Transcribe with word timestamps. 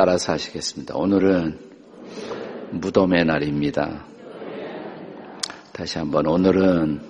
따라서 0.00 0.34
하시겠습니다. 0.34 0.94
오늘은 0.94 1.58
무덤의 2.70 3.24
날입니다. 3.24 4.06
다시 5.72 5.98
한번 5.98 6.24
오늘은 6.28 7.00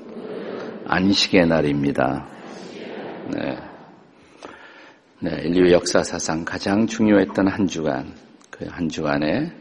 안식의 0.86 1.48
날입니다. 1.48 2.26
네. 3.30 3.58
네, 5.20 5.42
인류 5.44 5.70
역사 5.70 6.02
사상 6.02 6.46
가장 6.46 6.86
중요했던 6.86 7.48
한 7.48 7.66
주간, 7.66 8.14
그 8.50 8.64
한 8.70 8.88
주간의 8.88 9.52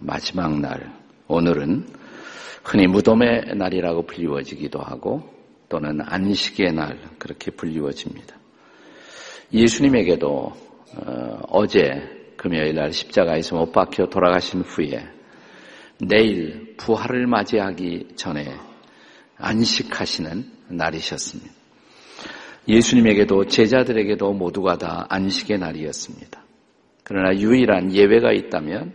마지막 0.00 0.60
날, 0.60 0.92
오늘은 1.26 1.86
흔히 2.64 2.86
무덤의 2.86 3.54
날이라고 3.56 4.02
불리워지기도 4.02 4.78
하고 4.78 5.22
또는 5.70 6.02
안식의 6.02 6.74
날 6.74 6.98
그렇게 7.18 7.50
불리워집니다. 7.50 8.36
예수님에게도 9.54 10.67
어, 10.96 11.66
제 11.66 12.32
금요일 12.36 12.74
날 12.74 12.92
십자가에서 12.92 13.56
못 13.56 13.72
박혀 13.72 14.06
돌아가신 14.06 14.62
후에 14.62 15.06
내일 16.00 16.76
부활을 16.76 17.26
맞이하기 17.26 18.10
전에 18.16 18.54
안식하시는 19.36 20.44
날이셨습니다. 20.68 21.52
예수님에게도 22.68 23.46
제자들에게도 23.46 24.32
모두가 24.32 24.76
다 24.76 25.06
안식의 25.08 25.58
날이었습니다. 25.58 26.44
그러나 27.02 27.34
유일한 27.38 27.92
예외가 27.92 28.32
있다면 28.32 28.92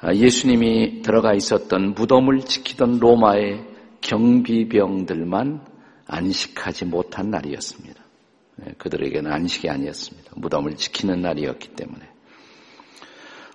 아, 0.00 0.14
예수님이 0.14 1.02
들어가 1.02 1.34
있었던 1.34 1.94
무덤을 1.94 2.40
지키던 2.40 2.98
로마의 3.00 3.64
경비병들만 4.00 5.60
안식하지 6.06 6.86
못한 6.86 7.30
날이었습니다. 7.30 8.07
네, 8.58 8.74
그들에게는 8.78 9.32
안식이 9.32 9.68
아니었습니다. 9.68 10.32
무덤을 10.36 10.76
지키는 10.76 11.20
날이었기 11.20 11.70
때문에. 11.70 12.08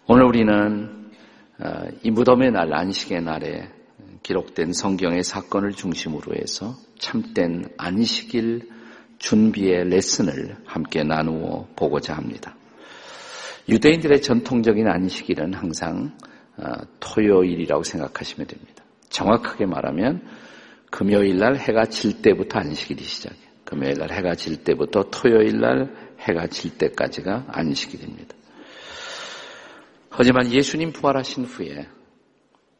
오늘 0.08 0.24
우리는 0.24 1.12
아, 1.60 1.86
이 2.04 2.12
무덤의 2.12 2.52
날, 2.52 2.74
안식의 2.74 3.22
날에 3.22 3.70
기록된 4.24 4.74
성경의 4.74 5.24
사건을 5.24 5.74
중심으로 5.74 6.36
해서 6.36 6.76
참된 6.98 7.66
안식일 7.78 8.70
준비의 9.20 9.90
레슨을 9.90 10.58
함께 10.66 11.04
나누어 11.04 11.68
보고자 11.76 12.16
합니다. 12.16 12.56
유대인들의 13.70 14.22
전통적인 14.22 14.88
안식일은 14.88 15.54
항상 15.54 16.18
어, 16.58 16.72
토요일이라고 17.00 17.84
생각하시면 17.84 18.48
됩니다. 18.48 18.84
정확하게 19.10 19.66
말하면 19.66 20.26
금요일 20.90 21.38
날 21.38 21.56
해가 21.56 21.86
질 21.86 22.22
때부터 22.22 22.60
안식일이 22.60 23.04
시작해요. 23.04 23.43
금요일 23.74 23.98
날 23.98 24.12
해가 24.12 24.36
질 24.36 24.64
때부터 24.64 25.10
토요일 25.10 25.60
날 25.60 26.16
해가 26.20 26.46
질 26.48 26.78
때까지가 26.78 27.46
안식일입니다. 27.48 28.36
하지만 30.10 30.52
예수님 30.52 30.92
부활하신 30.92 31.46
후에 31.46 31.88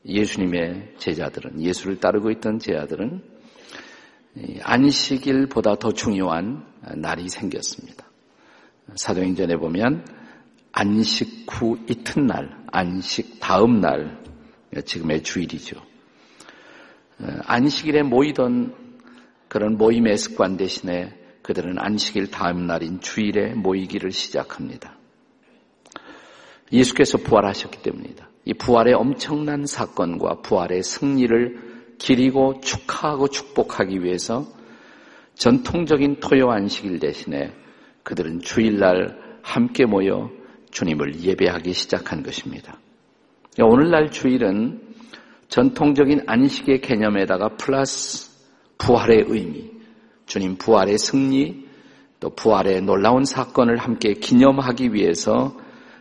예수님의 0.06 0.94
제자들은 1.00 1.62
예수를 1.62 2.00
따르고 2.00 2.30
있던 2.32 2.60
제자들은 2.60 3.24
안식일보다 4.62 5.76
더 5.76 5.94
중요한 5.94 6.64
날이 6.96 7.28
생겼습니다. 7.28 8.06
사도행전에 8.96 9.56
보면 9.58 10.06
안식 10.74 11.48
후 11.50 11.80
이튿날, 11.90 12.66
안식 12.72 13.40
다음 13.40 13.80
날, 13.80 14.22
지금의 14.86 15.24
주일이죠. 15.24 15.78
어, 17.20 17.28
안식일에 17.46 18.04
모이던 18.04 18.83
그런 19.54 19.78
모임의 19.78 20.18
습관 20.18 20.58
대신에 20.58 21.14
그들은 21.44 21.78
안식일 21.78 22.32
다음 22.32 22.66
날인 22.66 23.02
주일에 23.02 23.54
모이기를 23.54 24.10
시작합니다. 24.10 24.98
예수께서 26.72 27.20
부활하셨기 27.20 27.84
때문이다. 27.84 28.28
이 28.46 28.56
부활의 28.56 28.96
엄청난 28.96 29.68
사건과 29.68 30.42
부활의 30.42 30.82
승리를 30.82 31.96
기리고 32.00 32.62
축하하고 32.62 33.28
축복하기 33.28 34.04
위해서 34.04 34.48
전통적인 35.36 36.20
토요 36.20 36.50
안식일 36.50 36.98
대신에 36.98 37.54
그들은 38.02 38.40
주일날 38.40 39.20
함께 39.44 39.86
모여 39.86 40.32
주님을 40.72 41.22
예배하기 41.22 41.74
시작한 41.74 42.24
것입니다. 42.24 42.80
오늘날 43.62 44.10
주일은 44.10 44.82
전통적인 45.50 46.24
안식의 46.26 46.82
개념에다가 46.82 47.50
플러스 47.50 48.33
부활의 48.86 49.26
의미, 49.28 49.72
주님 50.26 50.58
부활의 50.58 50.98
승리, 50.98 51.68
또 52.20 52.30
부활의 52.30 52.82
놀라운 52.82 53.24
사건을 53.24 53.78
함께 53.78 54.14
기념하기 54.14 54.94
위해서 54.94 55.56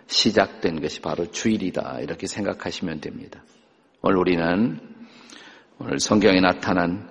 시작된 0.08 0.80
것이 0.80 1.00
바로 1.00 1.30
주일이다. 1.30 2.00
이렇게 2.00 2.26
생각하시면 2.26 3.00
됩니다. 3.00 3.42
오늘 4.02 4.18
우리는 4.18 4.80
오늘 5.78 6.00
성경에 6.00 6.40
나타난 6.40 7.08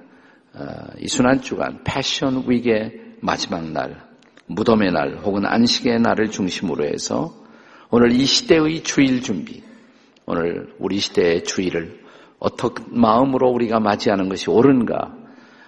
어, 0.53 0.65
이 0.99 1.07
순환 1.07 1.41
주간 1.41 1.81
패션 1.85 2.43
위기의 2.47 3.15
마지막 3.21 3.65
날, 3.71 4.03
무덤의 4.47 4.91
날 4.91 5.19
혹은 5.23 5.45
안식의 5.45 6.01
날을 6.01 6.31
중심으로 6.31 6.85
해서 6.85 7.33
오늘 7.89 8.11
이 8.11 8.25
시대의 8.25 8.83
주일 8.83 9.21
준비, 9.21 9.63
오늘 10.25 10.73
우리 10.79 10.99
시대의 10.99 11.45
주일을 11.45 12.01
어떻게 12.39 12.83
마음으로 12.89 13.49
우리가 13.51 13.79
맞이하는 13.79 14.27
것이 14.27 14.49
옳은가 14.49 15.20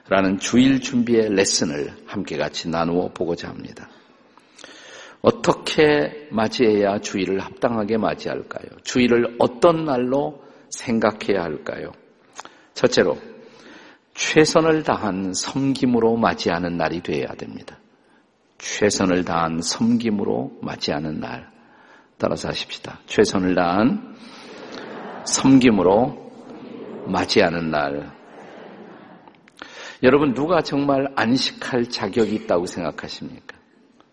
라는 0.09 0.38
주일 0.38 0.81
준비의 0.81 1.34
레슨을 1.34 1.94
함께 2.06 2.38
같이 2.38 2.69
나누어 2.69 3.09
보고자 3.14 3.50
합니다. 3.50 3.90
어떻게 5.22 6.28
맞이해야 6.31 7.00
주일을 7.00 7.40
합당하게 7.40 7.97
맞이할까요? 7.97 8.68
주일을 8.84 9.38
어떤 9.40 9.86
날로 9.86 10.44
생각해야 10.69 11.44
할까요? 11.44 11.94
첫째로 12.74 13.18
최선을 14.16 14.84
다한 14.84 15.34
섬김으로 15.34 16.18
맞이하는 16.18 16.78
날이 16.78 17.02
되어야 17.02 17.36
됩니다. 17.36 17.80
최선을 18.58 19.24
다한 19.24 19.62
섬김으로 19.62 20.59
맞이하는 20.62 21.19
날. 21.19 21.50
따라서 22.18 22.50
하십시다. 22.50 23.00
최선을 23.08 23.56
다한 23.56 24.16
섬김으로 25.25 26.31
맞이하는 27.08 27.72
날. 27.72 28.22
여러분, 30.03 30.34
누가 30.34 30.62
정말 30.62 31.08
안식할 31.16 31.86
자격이 31.86 32.36
있다고 32.36 32.66
생각하십니까? 32.66 33.58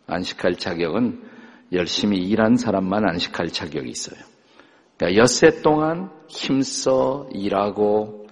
안식할 0.07 0.55
자격은 0.55 1.21
열심히 1.73 2.19
일한 2.19 2.57
사람만 2.57 3.09
안식할 3.09 3.49
자격이 3.49 3.91
있어요. 3.91 4.21
그러니까 4.97 5.21
엿새 5.21 5.63
동안 5.63 6.11
힘써 6.29 7.29
일하고 7.33 8.29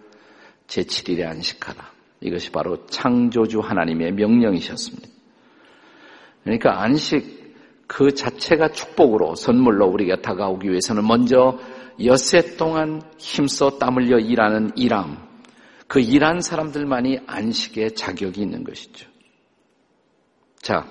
제7일에 0.68 1.26
안식하라. 1.26 1.84
이것이 2.20 2.52
바로 2.52 2.86
창조주 2.86 3.60
하나님의 3.60 4.12
명령이셨습니다. 4.12 5.08
그러니까 6.44 6.82
안식 6.82 7.38
그 7.88 8.14
자체가 8.14 8.68
축복으로 8.68 9.34
선물로 9.34 9.86
우리가 9.86 10.20
다가오기 10.20 10.68
위해서는 10.68 11.06
먼저 11.06 11.58
엿새 12.04 12.56
동안 12.56 13.02
힘써 13.18 13.78
땀 13.78 13.96
흘려 13.96 14.18
일하는 14.18 14.70
일함, 14.76 15.27
그 15.88 16.00
일한 16.00 16.40
사람들만이 16.40 17.20
안식의 17.26 17.94
자격이 17.94 18.42
있는 18.42 18.62
것이죠. 18.62 19.08
자, 20.60 20.86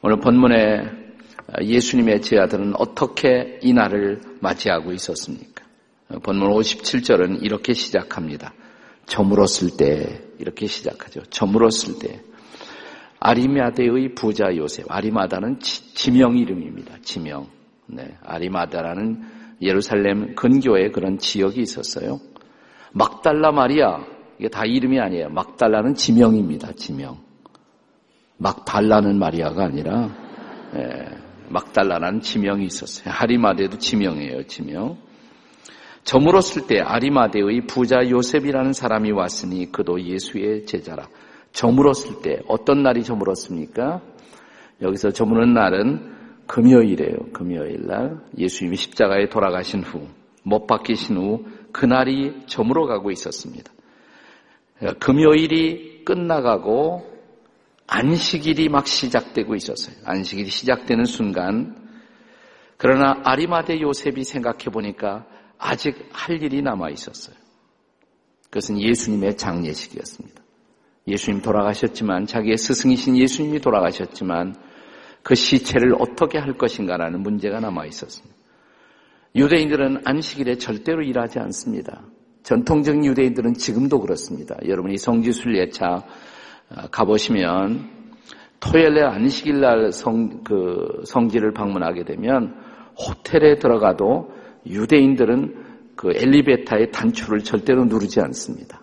오늘 0.00 0.18
본문에 0.20 1.04
예수님의 1.62 2.22
제자들은 2.22 2.74
어떻게 2.78 3.60
이 3.62 3.72
날을 3.72 4.20
맞이하고 4.40 4.92
있었습니까? 4.92 5.62
본문 6.22 6.48
57절은 6.50 7.42
이렇게 7.42 7.74
시작합니다. 7.74 8.54
저물었을 9.06 9.76
때 9.76 10.22
이렇게 10.38 10.66
시작하죠. 10.66 11.22
저물었을 11.24 11.98
때 12.00 12.20
아리마다의 13.20 14.14
부자 14.14 14.54
요셉. 14.56 14.86
아리마다는 14.90 15.58
지명 15.60 16.36
이름입니다. 16.38 16.98
지명. 17.02 17.48
네, 17.86 18.16
아리마다라는 18.22 19.22
예루살렘 19.60 20.34
근교에 20.34 20.90
그런 20.90 21.18
지역이 21.18 21.60
있었어요. 21.60 22.20
막달라 22.94 23.50
마리아. 23.50 24.04
이게 24.38 24.48
다 24.48 24.64
이름이 24.64 24.98
아니에요. 24.98 25.28
막달라는 25.30 25.94
지명입니다. 25.94 26.72
지명. 26.72 27.18
막달라는 28.38 29.18
마리아가 29.18 29.64
아니라 29.64 30.10
네, 30.72 31.06
막달라라는 31.48 32.20
지명이 32.20 32.64
있었어요. 32.66 33.12
아리마대도 33.12 33.78
지명이에요. 33.78 34.46
지명. 34.46 34.96
저물었을 36.04 36.66
때 36.66 36.80
아리마대의 36.80 37.66
부자 37.66 38.08
요셉이라는 38.08 38.72
사람이 38.72 39.10
왔으니 39.10 39.72
그도 39.72 40.00
예수의 40.00 40.66
제자라. 40.66 41.08
저물었을 41.52 42.22
때 42.22 42.40
어떤 42.46 42.82
날이 42.82 43.02
저물었습니까? 43.02 44.02
여기서 44.82 45.10
저무는 45.10 45.54
날은 45.54 46.14
금요일이에요. 46.46 47.32
금요일 47.32 47.86
날 47.86 48.18
예수님이 48.36 48.76
십자가에 48.76 49.28
돌아가신 49.28 49.82
후 49.82 50.24
못 50.44 50.66
박히신 50.66 51.16
후 51.16 51.44
그날이 51.74 52.32
저물어 52.46 52.86
가고 52.86 53.10
있었습니다. 53.10 53.72
금요일이 55.00 56.04
끝나가고 56.04 57.12
안식일이 57.88 58.68
막 58.68 58.86
시작되고 58.86 59.56
있었어요. 59.56 59.96
안식일이 60.04 60.48
시작되는 60.50 61.04
순간 61.04 61.76
그러나 62.76 63.20
아리마대 63.24 63.80
요셉이 63.80 64.22
생각해 64.22 64.66
보니까 64.72 65.26
아직 65.58 66.08
할 66.12 66.40
일이 66.40 66.62
남아 66.62 66.90
있었어요. 66.90 67.34
그것은 68.44 68.80
예수님의 68.80 69.36
장례식이었습니다. 69.36 70.42
예수님 71.08 71.42
돌아가셨지만 71.42 72.26
자기의 72.26 72.56
스승이신 72.56 73.18
예수님이 73.18 73.60
돌아가셨지만 73.60 74.54
그 75.24 75.34
시체를 75.34 75.96
어떻게 75.98 76.38
할 76.38 76.56
것인가라는 76.56 77.20
문제가 77.20 77.58
남아 77.58 77.86
있었습니다. 77.86 78.43
유대인들은 79.34 80.02
안식일에 80.04 80.56
절대로 80.56 81.02
일하지 81.02 81.40
않습니다. 81.40 82.02
전통적인 82.44 83.04
유대인들은 83.04 83.54
지금도 83.54 84.00
그렇습니다. 84.00 84.56
여러분이 84.66 84.96
성지순 84.96 85.56
예차 85.56 86.04
아, 86.70 86.88
가보시면 86.90 87.90
토요일에 88.60 89.02
안식일 89.02 89.60
날 89.60 89.92
성, 89.92 90.42
그 90.44 91.02
성지를 91.04 91.52
방문하게 91.52 92.04
되면 92.04 92.54
호텔에 92.96 93.56
들어가도 93.56 94.30
유대인들은 94.66 95.64
그 95.96 96.12
엘리베이터의 96.14 96.90
단추를 96.90 97.40
절대로 97.40 97.84
누르지 97.84 98.20
않습니다. 98.20 98.82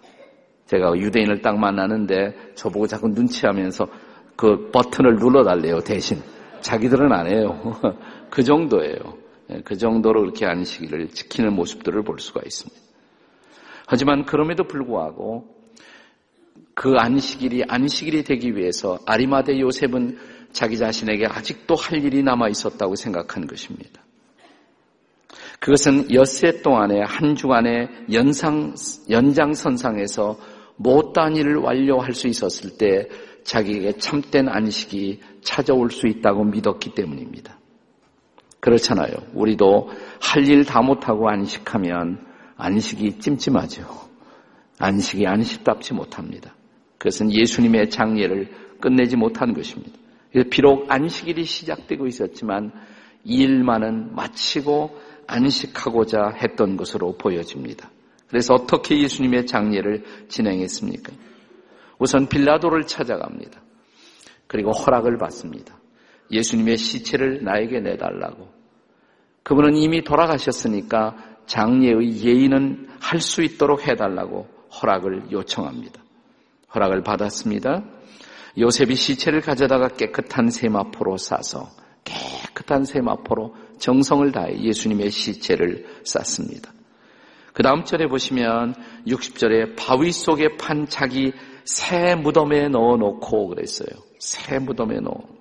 제가 0.66 0.96
유대인을 0.98 1.42
딱 1.42 1.58
만나는데 1.58 2.54
저보고 2.56 2.88
자꾸 2.88 3.10
눈치하면서 3.10 3.88
그 4.36 4.70
버튼을 4.72 5.16
눌러달래요, 5.16 5.80
대신. 5.80 6.22
자기들은 6.62 7.12
안 7.12 7.28
해요. 7.28 7.60
그 8.30 8.44
정도예요. 8.44 9.21
예, 9.52 9.62
그 9.64 9.78
정도로 9.78 10.22
그렇게 10.22 10.46
안식일을 10.46 11.10
지키는 11.10 11.54
모습들을 11.54 12.04
볼 12.04 12.20
수가 12.20 12.42
있습니다. 12.44 12.80
하지만 13.88 14.26
그럼에도 14.26 14.64
불구하고 14.64 15.62
그 16.74 16.96
안식일이 16.98 17.64
안식일이 17.68 18.24
되기 18.24 18.56
위해서 18.56 19.00
아리마대 19.06 19.60
요셉은 19.60 20.18
자기 20.52 20.78
자신에게 20.78 21.28
아직도 21.28 21.76
할 21.76 22.04
일이 22.04 22.24
남아 22.24 22.50
있었다고 22.50 22.96
생각한 22.96 23.48
것입니다. 23.48 24.02
그것은 25.60 26.12
엿새 26.14 26.62
동안에 26.62 27.02
한 27.02 27.36
주간의 27.36 27.90
연상, 28.12 28.74
연장선상에서 29.10 30.40
못단 30.78 31.36
일을 31.36 31.58
완료할 31.58 32.14
수 32.14 32.28
있었을 32.28 32.78
때 32.78 33.08
자기에게 33.44 33.98
참된 33.98 34.50
안식이 34.50 35.20
찾아올 35.42 35.92
수 35.92 36.08
있다고 36.08 36.46
믿었기 36.46 36.96
때문입니다. 36.96 37.61
그렇잖아요. 38.62 39.12
우리도 39.34 39.90
할 40.22 40.44
일 40.48 40.64
다 40.64 40.82
못하고 40.82 41.30
안식하면 41.30 42.26
안식이 42.58 43.20
찜찜하죠. 43.20 43.84
안식이 44.80 45.28
안식답지 45.28 45.94
못합니다. 45.94 46.56
그것은 46.98 47.32
예수님의 47.34 47.90
장례를 47.90 48.50
끝내지 48.80 49.18
못한 49.18 49.54
것입니다. 49.54 49.92
비록 50.52 50.90
안식일이 50.92 51.44
시작되고 51.44 52.08
있었지만 52.08 52.72
이 53.24 53.38
일만은 53.42 54.16
마치고 54.16 54.98
안식하고자 55.28 56.36
했던 56.42 56.78
것으로 56.78 57.18
보여집니다. 57.18 57.90
그래서 58.28 58.54
어떻게 58.54 59.02
예수님의 59.02 59.46
장례를 59.48 60.04
진행했습니까? 60.30 61.12
우선 62.00 62.28
빌라도를 62.28 62.84
찾아갑니다. 62.88 63.62
그리고 64.48 64.72
허락을 64.72 65.18
받습니다. 65.18 65.81
예수님의 66.32 66.78
시체를 66.78 67.44
나에게 67.44 67.80
내달라고. 67.80 68.50
그분은 69.44 69.76
이미 69.76 70.04
돌아가셨으니까 70.04 71.16
장례의 71.46 72.24
예의는 72.24 72.88
할 73.00 73.20
수 73.20 73.42
있도록 73.42 73.88
해달라고 73.88 74.48
허락을 74.82 75.32
요청합니다. 75.32 76.02
허락을 76.74 77.02
받았습니다. 77.04 77.84
요셉이 78.58 78.96
시체를 78.96 79.42
가져다가 79.42 79.90
깨끗한 79.90 80.50
세마포로 80.50 81.18
싸서 81.18 81.70
깨끗한 82.04 82.86
세마포로 82.86 83.56
정성을 83.80 84.32
다해 84.32 84.62
예수님의 84.62 85.10
시체를 85.10 85.86
쌌습니다. 86.04 86.72
그 87.54 87.64
다음 87.64 87.84
절에 87.84 88.08
보시면 88.08 88.76
60절에 89.08 89.76
바위 89.76 90.12
속에 90.12 90.56
판 90.58 90.88
자기 90.88 91.34
새 91.66 92.16
무덤에 92.16 92.70
넣어놓고 92.70 93.48
그랬어요. 93.48 93.90
새 94.20 94.60
무덤에 94.60 94.96
넣어놓고. 94.96 95.41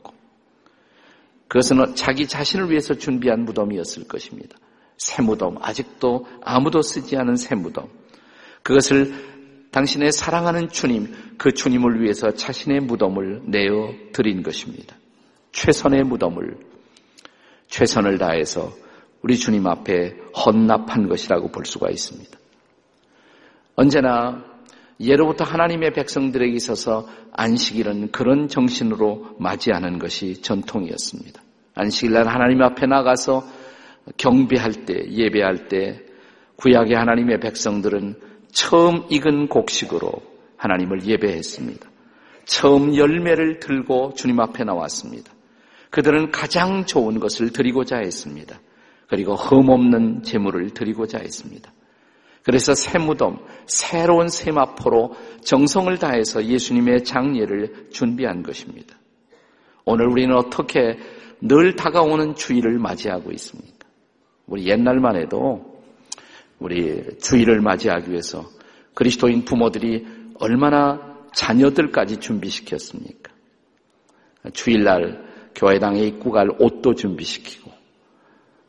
그것은 1.50 1.96
자기 1.96 2.28
자신을 2.28 2.70
위해서 2.70 2.94
준비한 2.94 3.44
무덤이었을 3.44 4.06
것입니다. 4.06 4.56
새 4.96 5.20
무덤, 5.20 5.56
아직도 5.60 6.24
아무도 6.42 6.80
쓰지 6.80 7.16
않은 7.16 7.34
새 7.34 7.56
무덤. 7.56 7.88
그것을 8.62 9.12
당신의 9.72 10.12
사랑하는 10.12 10.68
주님, 10.68 11.12
그 11.38 11.52
주님을 11.52 12.02
위해서 12.02 12.30
자신의 12.30 12.82
무덤을 12.82 13.42
내어 13.46 13.92
드린 14.12 14.44
것입니다. 14.44 14.94
최선의 15.50 16.04
무덤을, 16.04 16.56
최선을 17.66 18.18
다해서 18.18 18.72
우리 19.22 19.36
주님 19.36 19.66
앞에 19.66 20.18
헌납한 20.46 21.08
것이라고 21.08 21.50
볼 21.50 21.66
수가 21.66 21.90
있습니다. 21.90 22.38
언제나 23.74 24.44
예로부터 25.00 25.44
하나님의 25.44 25.92
백성들에게 25.94 26.52
있어서 26.54 27.08
안식일은 27.32 28.10
그런 28.12 28.48
정신으로 28.48 29.36
맞이하는 29.38 29.98
것이 29.98 30.42
전통이었습니다. 30.42 31.40
안식일날 31.74 32.28
하나님 32.28 32.62
앞에 32.62 32.86
나가서 32.86 33.42
경배할 34.16 34.84
때, 34.84 35.10
예배할 35.10 35.68
때 35.68 36.00
구약의 36.56 36.94
하나님의 36.94 37.40
백성들은 37.40 38.16
처음 38.52 39.04
익은 39.08 39.48
곡식으로 39.48 40.12
하나님을 40.56 41.06
예배했습니다. 41.06 41.88
처음 42.44 42.94
열매를 42.96 43.60
들고 43.60 44.12
주님 44.14 44.40
앞에 44.40 44.64
나왔습니다. 44.64 45.32
그들은 45.90 46.30
가장 46.30 46.84
좋은 46.84 47.18
것을 47.20 47.52
드리고자 47.52 47.98
했습니다. 47.98 48.60
그리고 49.08 49.34
흠없는 49.34 50.22
재물을 50.22 50.70
드리고자 50.70 51.18
했습니다. 51.18 51.72
그래서 52.42 52.74
새 52.74 52.98
무덤, 52.98 53.38
새로운 53.66 54.28
세마포로 54.28 55.14
정성을 55.44 55.96
다해서 55.98 56.44
예수님의 56.44 57.04
장례를 57.04 57.88
준비한 57.90 58.42
것입니다. 58.42 58.96
오늘 59.84 60.06
우리는 60.08 60.34
어떻게 60.34 60.98
늘 61.40 61.76
다가오는 61.76 62.34
주일을 62.34 62.78
맞이하고 62.78 63.32
있습니까? 63.32 63.88
우리 64.46 64.66
옛날만 64.66 65.16
해도 65.16 65.82
우리 66.58 67.02
주일을 67.18 67.60
맞이하기 67.60 68.10
위해서 68.10 68.44
그리스도인 68.94 69.44
부모들이 69.44 70.06
얼마나 70.38 71.16
자녀들까지 71.34 72.18
준비시켰습니까? 72.18 73.32
주일날 74.52 75.24
교회당에 75.54 76.02
입고 76.04 76.30
갈 76.30 76.48
옷도 76.58 76.94
준비시키고 76.94 77.70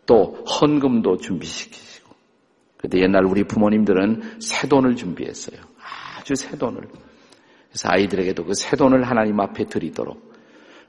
또 0.05 0.43
헌금도 0.45 1.17
준비시키시고 1.17 1.90
그때 2.81 2.99
옛날 2.99 3.25
우리 3.25 3.43
부모님들은 3.43 4.39
새 4.39 4.67
돈을 4.67 4.95
준비했어요. 4.95 5.59
아주 6.17 6.35
새 6.35 6.57
돈을. 6.57 6.81
그래서 7.69 7.89
아이들에게도 7.89 8.45
그 8.45 8.53
새 8.53 8.75
돈을 8.75 9.03
하나님 9.03 9.39
앞에 9.39 9.65
드리도록 9.65 10.31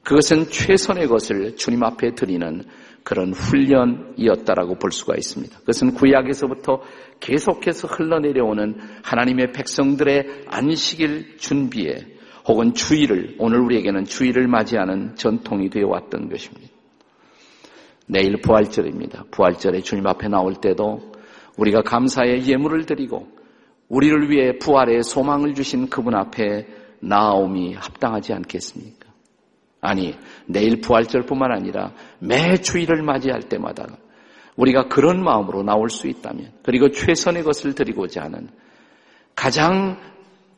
그것은 0.03 0.49
최선의 0.49 1.07
것을 1.07 1.55
주님 1.55 1.83
앞에 1.83 2.13
드리는 2.15 2.63
그런 3.03 3.33
훈련이었다라고 3.33 4.75
볼 4.75 4.91
수가 4.91 5.15
있습니다. 5.15 5.59
그것은 5.59 5.93
구약에서부터 5.93 6.81
계속해서 7.19 7.87
흘러내려오는 7.87 8.79
하나님의 9.03 9.53
백성들의 9.53 10.45
안식일 10.47 11.37
준비에 11.37 12.05
혹은 12.45 12.73
주일을 12.73 13.35
오늘 13.39 13.59
우리에게는 13.61 14.03
주일을 14.05 14.47
맞이하는 14.47 15.15
전통이 15.15 15.69
되어 15.69 15.87
왔던 15.87 16.29
것입니다. 16.29 16.67
내일 18.07 18.41
부활절입니다. 18.41 19.25
부활절에 19.31 19.79
주님 19.81 20.05
앞에 20.07 20.27
나올 20.27 20.55
때도 20.55 21.12
우리가 21.57 21.81
감사의 21.83 22.47
예물을 22.47 22.85
드리고 22.85 23.27
우리를 23.89 24.29
위해 24.29 24.57
부활의 24.57 25.03
소망을 25.03 25.53
주신 25.53 25.89
그분 25.89 26.15
앞에 26.15 26.67
나옴이 26.99 27.75
합당하지 27.75 28.33
않겠습니까? 28.33 29.09
아니, 29.81 30.15
내일 30.47 30.79
부활절뿐만 30.79 31.51
아니라 31.51 31.91
매 32.19 32.55
주일을 32.55 33.03
맞이할 33.03 33.41
때마다 33.41 33.85
우리가 34.55 34.87
그런 34.87 35.21
마음으로 35.21 35.63
나올 35.63 35.89
수 35.89 36.07
있다면, 36.07 36.53
그리고 36.63 36.89
최선의 36.89 37.43
것을 37.43 37.75
드리고자 37.75 38.23
하는 38.23 38.49
가장 39.35 39.99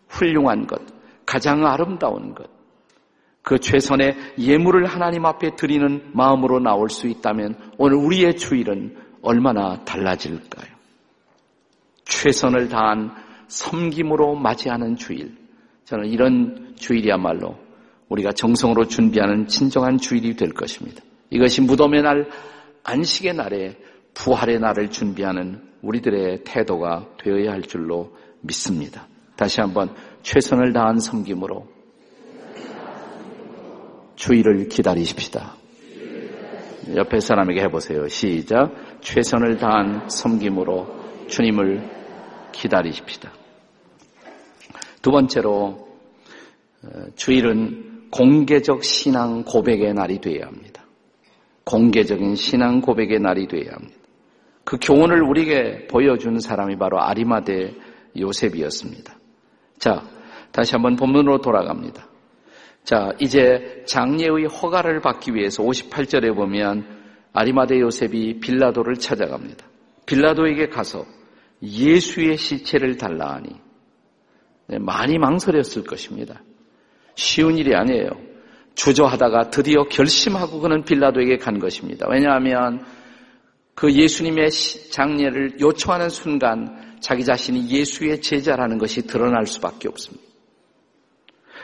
훌륭한 0.09 0.67
것, 0.67 0.81
가장 1.25 1.65
아름다운 1.65 2.35
것, 2.35 2.49
그 3.41 3.59
최선의 3.59 4.15
예물을 4.37 4.85
하나님 4.85 5.25
앞에 5.25 5.55
드리는 5.55 6.11
마음으로 6.13 6.59
나올 6.59 6.89
수 6.89 7.07
있다면 7.07 7.73
오늘 7.77 7.97
우리의 7.97 8.37
주일은 8.37 8.97
얼마나 9.21 9.83
달라질까요? 9.85 10.74
최선을 12.05 12.69
다한 12.69 13.11
섬김으로 13.47 14.35
맞이하는 14.35 14.95
주일. 14.95 15.35
저는 15.85 16.07
이런 16.07 16.73
주일이야말로 16.75 17.55
우리가 18.09 18.31
정성으로 18.31 18.87
준비하는 18.87 19.47
진정한 19.47 19.97
주일이 19.97 20.35
될 20.35 20.49
것입니다. 20.53 21.01
이것이 21.29 21.61
무덤의 21.61 22.01
날, 22.01 22.29
안식의 22.83 23.33
날에 23.35 23.77
부활의 24.13 24.59
날을 24.59 24.89
준비하는 24.89 25.61
우리들의 25.81 26.43
태도가 26.43 27.09
되어야 27.23 27.51
할 27.51 27.61
줄로 27.63 28.15
믿습니다. 28.41 29.07
다시 29.35 29.61
한번 29.61 29.93
최선을 30.21 30.73
다한 30.73 30.99
섬김으로 30.99 31.67
주의를 34.15 34.69
기다리십시다. 34.69 35.55
옆에 36.95 37.19
사람에게 37.19 37.61
해보세요. 37.61 38.07
시작. 38.07 38.71
최선을 39.01 39.57
다한 39.57 40.07
섬김으로 40.07 41.04
주님을 41.27 41.89
기다리십시다. 42.51 43.31
두 45.01 45.11
번째로 45.11 45.87
어, 46.83 46.89
주일은 47.15 48.09
공개적 48.11 48.83
신앙 48.83 49.43
고백의 49.43 49.93
날이 49.93 50.21
되어야 50.21 50.47
합니다. 50.47 50.85
공개적인 51.65 52.35
신앙 52.35 52.81
고백의 52.81 53.19
날이 53.19 53.47
되어야 53.47 53.73
합니다. 53.73 53.95
그 54.63 54.77
교훈을 54.81 55.21
우리에게 55.21 55.87
보여준 55.87 56.39
사람이 56.39 56.77
바로 56.77 56.99
아리마대 57.01 57.73
요셉이었습니다. 58.17 59.15
자, 59.77 60.03
다시 60.51 60.73
한번 60.73 60.95
본문으로 60.95 61.41
돌아갑니다. 61.41 62.07
자, 62.83 63.11
이제 63.19 63.83
장례의 63.87 64.45
허가를 64.45 65.01
받기 65.01 65.33
위해서 65.33 65.63
58절에 65.63 66.35
보면 66.35 66.85
아리마대 67.33 67.79
요셉이 67.79 68.39
빌라도를 68.39 68.95
찾아갑니다. 68.95 69.65
빌라도에게 70.05 70.69
가서 70.69 71.05
예수의 71.61 72.37
시체를 72.37 72.97
달라 72.97 73.35
하니 73.35 73.49
네, 74.67 74.79
많이 74.79 75.17
망설였을 75.17 75.83
것입니다. 75.83 76.41
쉬운 77.15 77.57
일이 77.57 77.75
아니에요. 77.75 78.09
주저하다가 78.75 79.49
드디어 79.49 79.83
결심하고 79.85 80.59
그는 80.59 80.83
빌라도에게 80.83 81.37
간 81.37 81.59
것입니다. 81.59 82.07
왜냐하면 82.09 82.85
그 83.73 83.91
예수님의 83.91 84.49
장례를 84.91 85.59
요청하는 85.59 86.09
순간 86.09 86.97
자기 86.99 87.23
자신이 87.23 87.69
예수의 87.69 88.21
제자라는 88.21 88.77
것이 88.77 89.05
드러날 89.05 89.45
수밖에 89.45 89.87
없습니다. 89.87 90.25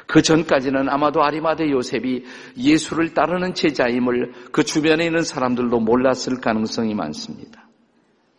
그 0.08 0.22
전까지는 0.22 0.90
아마도 0.90 1.24
아리마대 1.24 1.70
요셉이 1.70 2.26
예수를 2.58 3.14
따르는 3.14 3.54
제자임을 3.54 4.34
그 4.52 4.64
주변에 4.64 5.06
있는 5.06 5.24
사람들도 5.24 5.80
몰랐을 5.80 6.42
가능성이 6.42 6.94
많습니다. 6.94 7.61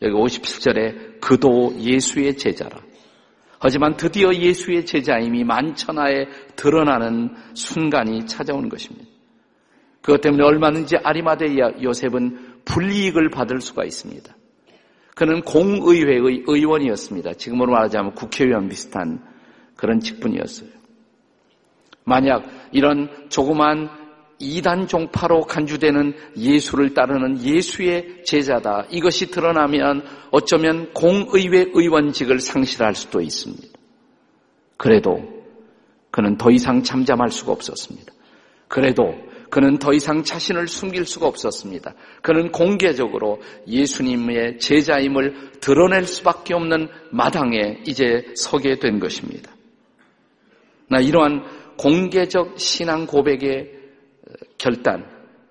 여기 0.03 0.15
57절에 0.15 1.21
그도 1.21 1.75
예수의 1.79 2.37
제자라. 2.37 2.79
하지만 3.59 3.97
드디어 3.97 4.35
예수의 4.35 4.85
제자임이 4.85 5.45
만천하에 5.45 6.27
드러나는 6.57 7.31
순간이 7.55 8.27
찾아오는 8.27 8.69
것입니다. 8.69 9.09
그것 10.01 10.21
때문에 10.21 10.43
얼마든지 10.43 10.97
아리마대 10.97 11.47
요셉은 11.81 12.63
불이익을 12.65 13.31
받을 13.31 13.61
수가 13.61 13.85
있습니다. 13.85 14.37
그는 15.15 15.43
공의회의 15.43 16.43
의원이었습니다. 16.47 17.35
지금으로 17.35 17.73
말하자면 17.73 18.15
국회의원 18.15 18.69
비슷한 18.69 19.23
그런 19.77 20.01
직분이었어요. 20.01 20.69
만약 22.05 22.45
이런 22.73 23.29
조그만 23.29 23.89
이단 24.43 24.89
종파로 24.89 25.43
간주되는 25.43 26.15
예수를 26.37 26.95
따르는 26.95 27.41
예수의 27.43 28.25
제자다. 28.25 28.87
이것이 28.91 29.31
드러나면 29.31 30.05
어쩌면 30.33 30.93
공의회 30.93 31.71
의원직을 31.73 32.41
상실할 32.41 32.95
수도 32.95 33.21
있습니다. 33.21 33.69
그래도 34.77 35.23
그는 36.11 36.37
더 36.37 36.51
이상 36.51 36.83
잠잠할 36.83 37.31
수가 37.31 37.53
없었습니다. 37.53 38.13
그래도 38.69 39.15
그는 39.49 39.79
더 39.79 39.93
이상 39.93 40.25
자신을 40.25 40.67
숨길 40.67 41.05
수가 41.05 41.27
없었습니다. 41.27 41.95
그는 42.23 42.51
공개적으로 42.51 43.41
예수님의 43.69 44.59
제자임을 44.59 45.61
드러낼 45.61 46.07
수밖에 46.07 46.55
없는 46.55 46.89
마당에 47.11 47.83
이제 47.87 48.25
서게 48.35 48.79
된 48.79 48.99
것입니다. 48.99 49.53
나 50.89 51.01
이러한 51.01 51.45
공개적 51.77 52.59
신앙 52.59 53.07
고백의 53.07 53.82
결단, 54.63 55.05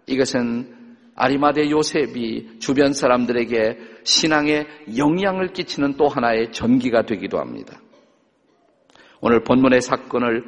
이것은 0.08 0.96
아리마대 1.16 1.70
요셉이 1.70 2.60
주변 2.60 2.94
사람들에게 2.94 3.78
신앙에 4.06 4.66
영향을 4.96 5.52
끼치는 5.52 5.98
또 5.98 6.08
하나의 6.08 6.54
전기가 6.54 7.02
되기도 7.02 7.38
합니다. 7.38 7.78
오늘 9.20 9.44
본문의 9.44 9.82
사건을 9.82 10.44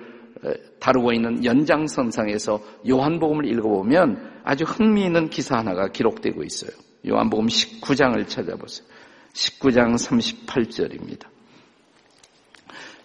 다루고 0.79 1.11
있는 1.11 1.43
연장선상에서 1.43 2.61
요한복음을 2.89 3.45
읽어보면 3.51 4.41
아주 4.45 4.63
흥미있는 4.63 5.29
기사 5.29 5.57
하나가 5.57 5.89
기록되고 5.89 6.41
있어요. 6.43 6.71
요한복음 7.05 7.47
19장을 7.47 8.27
찾아보세요. 8.29 8.87
19장 9.33 9.95
38절입니다. 9.95 11.27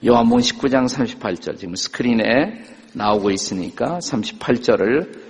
요한복음 0.06 0.38
19장 0.40 0.86
38절 0.86 1.58
지금 1.58 1.74
스크린에 1.74 2.62
나오고 2.94 3.32
있으니까 3.32 3.98
38절을 3.98 5.27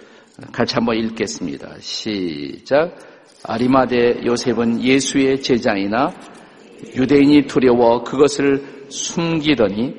같이 0.52 0.74
한번 0.74 0.96
읽겠습니다. 0.96 1.76
시작. 1.80 2.96
아리마대 3.44 4.24
요셉은 4.24 4.82
예수의 4.82 5.42
제자이나 5.42 6.12
유대인이 6.96 7.46
두려워 7.46 8.02
그것을 8.02 8.86
숨기더니 8.88 9.94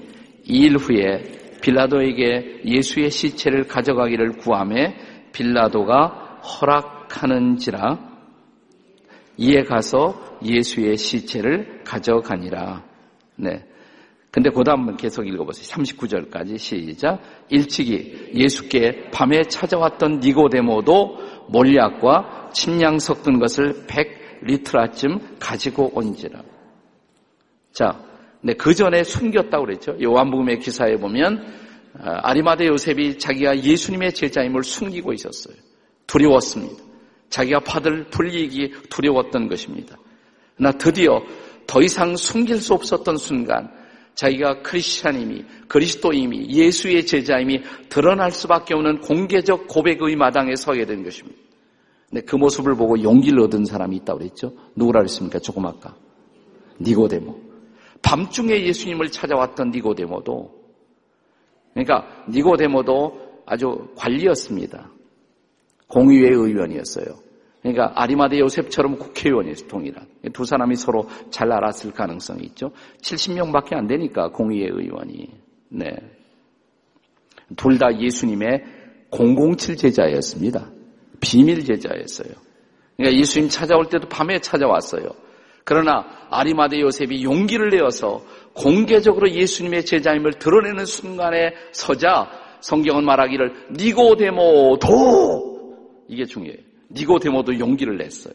이일 0.45 0.77
후에 0.77 1.21
빌라도에게 1.61 2.61
예수의 2.65 3.11
시체를 3.11 3.67
가져가기를 3.67 4.37
구함에 4.37 4.95
빌라도가 5.33 6.41
허락하는지라 6.41 8.09
이에 9.37 9.63
가서 9.63 10.37
예수의 10.43 10.97
시체를 10.97 11.83
가져가니라. 11.83 12.83
네. 13.37 13.65
근데 14.31 14.49
그 14.51 14.63
다음 14.63 14.95
계속 14.95 15.27
읽어보세요. 15.27 15.65
39절까지 15.67 16.57
시작. 16.57 17.19
일찍이 17.49 18.31
예수께 18.35 19.09
밤에 19.11 19.43
찾아왔던 19.43 20.19
니고데모도 20.19 21.47
몰약과 21.49 22.51
침량 22.53 22.99
섞은 22.99 23.39
것을 23.39 23.87
100리트라쯤 23.87 25.37
가지고 25.39 25.91
온지라. 25.95 26.43
자, 27.71 28.03
네, 28.41 28.53
그 28.53 28.73
전에 28.75 29.03
숨겼다고 29.03 29.65
그랬죠. 29.65 29.97
요한복음의 30.01 30.59
기사에 30.59 30.97
보면 30.97 31.43
아, 31.99 32.19
아리마대 32.21 32.67
요셉이 32.67 33.17
자기가 33.17 33.63
예수님의 33.63 34.13
제자임을 34.13 34.63
숨기고 34.63 35.11
있었어요. 35.13 35.55
두려웠습니다. 36.05 36.83
자기가 37.29 37.59
받을 37.61 38.05
불이익이 38.05 38.73
두려웠던 38.89 39.49
것입니다. 39.49 39.97
나 40.57 40.71
드디어 40.71 41.21
더 41.67 41.81
이상 41.81 42.15
숨길 42.15 42.57
수 42.57 42.73
없었던 42.73 43.17
순간 43.17 43.71
자기가 44.19 44.63
크리스찬임이 44.63 45.45
그리스도임이 45.69 46.49
예수의 46.49 47.05
제자임이 47.05 47.61
드러날 47.87 48.31
수밖에 48.31 48.73
없는 48.73 48.99
공개적 48.99 49.69
고백의 49.69 50.17
마당에 50.17 50.55
서게 50.57 50.85
된 50.85 51.03
것입니다. 51.03 51.39
근데 52.09 52.25
그 52.25 52.35
모습을 52.35 52.75
보고 52.75 53.01
용기를 53.01 53.39
얻은 53.43 53.63
사람이 53.63 53.95
있다고 53.97 54.19
그랬죠. 54.19 54.51
누구라 54.75 55.01
그랬습니까? 55.01 55.39
조금 55.39 55.65
아까. 55.65 55.95
니고데모. 56.81 57.39
밤중에 58.01 58.65
예수님을 58.65 59.09
찾아왔던 59.09 59.71
니고데모도 59.71 60.59
그러니까 61.73 62.25
니고데모도 62.29 63.43
아주 63.45 63.87
관리였습니다. 63.95 64.91
공의회 65.87 66.27
의원이었어요. 66.27 67.28
그러니까 67.61 67.91
아리마대 67.95 68.39
요셉처럼 68.39 68.97
국회의원이었어요, 68.97 69.67
동일한. 69.67 70.07
두 70.33 70.45
사람이 70.45 70.75
서로 70.75 71.07
잘 71.29 71.51
알았을 71.51 71.91
가능성이 71.91 72.43
있죠. 72.47 72.71
70명밖에 73.01 73.73
안 73.73 73.87
되니까 73.87 74.29
공의회 74.29 74.67
의원이. 74.67 75.29
네. 75.69 75.85
둘 77.57 77.77
다 77.77 77.99
예수님의 77.99 78.63
007 79.11 79.75
제자였습니다. 79.75 80.69
비밀 81.19 81.65
제자였어요. 81.65 82.29
그러니까 82.95 83.19
예수님 83.19 83.49
찾아올 83.49 83.89
때도 83.89 84.07
밤에 84.07 84.39
찾아왔어요. 84.39 85.09
그러나 85.63 86.05
아리마대 86.29 86.79
요셉이 86.79 87.23
용기를 87.23 87.69
내어서 87.69 88.23
공개적으로 88.53 89.29
예수님의 89.31 89.85
제자임을 89.85 90.33
드러내는 90.33 90.85
순간에 90.85 91.53
서자 91.71 92.29
성경은 92.61 93.05
말하기를 93.05 93.67
니고데모도 93.77 94.87
이게 96.07 96.25
중요해요. 96.25 96.68
니고데모도 96.91 97.59
용기를 97.59 97.97
냈어요. 97.97 98.33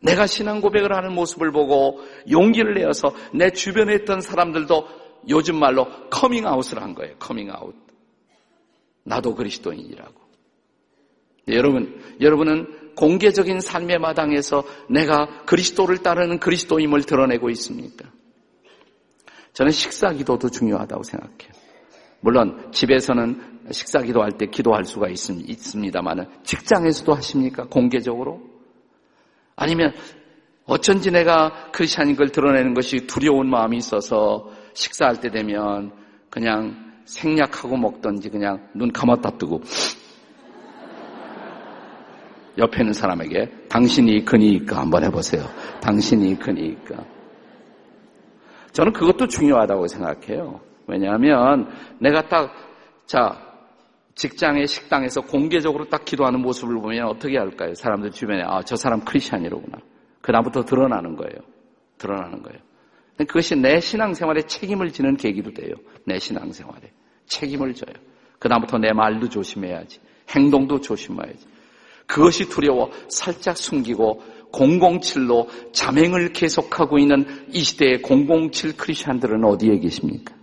내가 0.00 0.26
신앙 0.26 0.60
고백을 0.60 0.94
하는 0.94 1.12
모습을 1.14 1.50
보고 1.50 2.00
용기를 2.30 2.74
내어서 2.74 3.14
내 3.32 3.50
주변에 3.50 3.94
있던 3.94 4.20
사람들도 4.20 4.88
요즘 5.28 5.58
말로 5.58 5.86
커밍아웃을 6.10 6.80
한 6.80 6.94
거예요. 6.94 7.16
커밍아웃. 7.18 7.74
나도 9.04 9.34
그리스도인이라고. 9.34 10.24
네, 11.46 11.56
여러분, 11.56 12.00
여러분은 12.20 12.94
공개적인 12.96 13.60
삶의 13.60 13.98
마당에서 13.98 14.64
내가 14.88 15.44
그리스도를 15.44 15.98
따르는 15.98 16.38
그리스도임을 16.38 17.02
드러내고 17.02 17.50
있습니까? 17.50 18.08
저는 19.52 19.72
식사 19.72 20.10
기도도 20.12 20.50
중요하다고 20.50 21.02
생각해요. 21.02 21.52
물론 22.20 22.70
집에서는 22.72 23.53
식사 23.70 24.00
기도할 24.00 24.32
때 24.32 24.46
기도할 24.46 24.84
수가 24.84 25.08
있습니다만 25.08 26.28
직장에서도 26.42 27.14
하십니까? 27.14 27.64
공개적으로? 27.64 28.40
아니면 29.56 29.92
어쩐지 30.66 31.10
내가 31.10 31.70
크리스찬인 31.72 32.16
걸 32.16 32.30
드러내는 32.30 32.74
것이 32.74 33.06
두려운 33.06 33.48
마음이 33.50 33.76
있어서 33.78 34.50
식사할 34.74 35.20
때 35.20 35.30
되면 35.30 35.92
그냥 36.30 36.92
생략하고 37.04 37.76
먹던지 37.76 38.30
그냥 38.30 38.68
눈 38.74 38.90
감았다 38.92 39.36
뜨고 39.38 39.62
옆에 42.56 42.82
있는 42.82 42.92
사람에게 42.92 43.66
당신이 43.68 44.24
그니까 44.24 44.80
한번 44.80 45.04
해보세요. 45.04 45.44
당신이 45.80 46.38
그니까. 46.38 47.04
저는 48.72 48.92
그것도 48.92 49.26
중요하다고 49.26 49.86
생각해요. 49.88 50.60
왜냐하면 50.86 51.68
내가 51.98 52.28
딱, 52.28 52.52
자, 53.06 53.43
직장의 54.14 54.68
식당에서 54.68 55.22
공개적으로 55.22 55.88
딱 55.88 56.04
기도하는 56.04 56.40
모습을 56.40 56.76
보면 56.76 57.06
어떻게 57.06 57.36
할까요? 57.36 57.74
사람들 57.74 58.12
주변에, 58.12 58.42
아, 58.44 58.62
저 58.62 58.76
사람 58.76 59.04
크리스찬이로구나. 59.04 59.78
그다음부터 60.20 60.64
드러나는 60.64 61.16
거예요. 61.16 61.40
드러나는 61.98 62.42
거예요. 62.42 62.60
그것이 63.18 63.56
내 63.56 63.80
신앙생활에 63.80 64.42
책임을 64.42 64.90
지는 64.92 65.16
계기도 65.16 65.52
돼요. 65.52 65.74
내 66.04 66.18
신앙생활에. 66.18 66.90
책임을 67.26 67.74
져요. 67.74 67.94
그다음부터 68.38 68.78
내 68.78 68.92
말도 68.92 69.28
조심해야지. 69.28 70.00
행동도 70.30 70.80
조심해야지. 70.80 71.46
그것이 72.06 72.48
두려워 72.48 72.90
살짝 73.08 73.56
숨기고 73.56 74.22
007로 74.52 75.48
잠행을 75.72 76.32
계속하고 76.32 76.98
있는 76.98 77.46
이 77.48 77.62
시대의 77.62 78.02
007 78.02 78.76
크리스천들은 78.76 79.44
어디에 79.44 79.78
계십니까? 79.78 80.34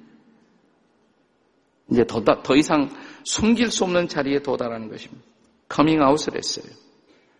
이제 1.91 2.05
더, 2.05 2.23
더 2.23 2.55
이상 2.55 2.89
숨길 3.23 3.71
수 3.71 3.83
없는 3.83 4.07
자리에 4.07 4.39
도달하는 4.39 4.89
것입니다. 4.89 5.23
커밍아웃을 5.69 6.35
했어요. 6.35 6.65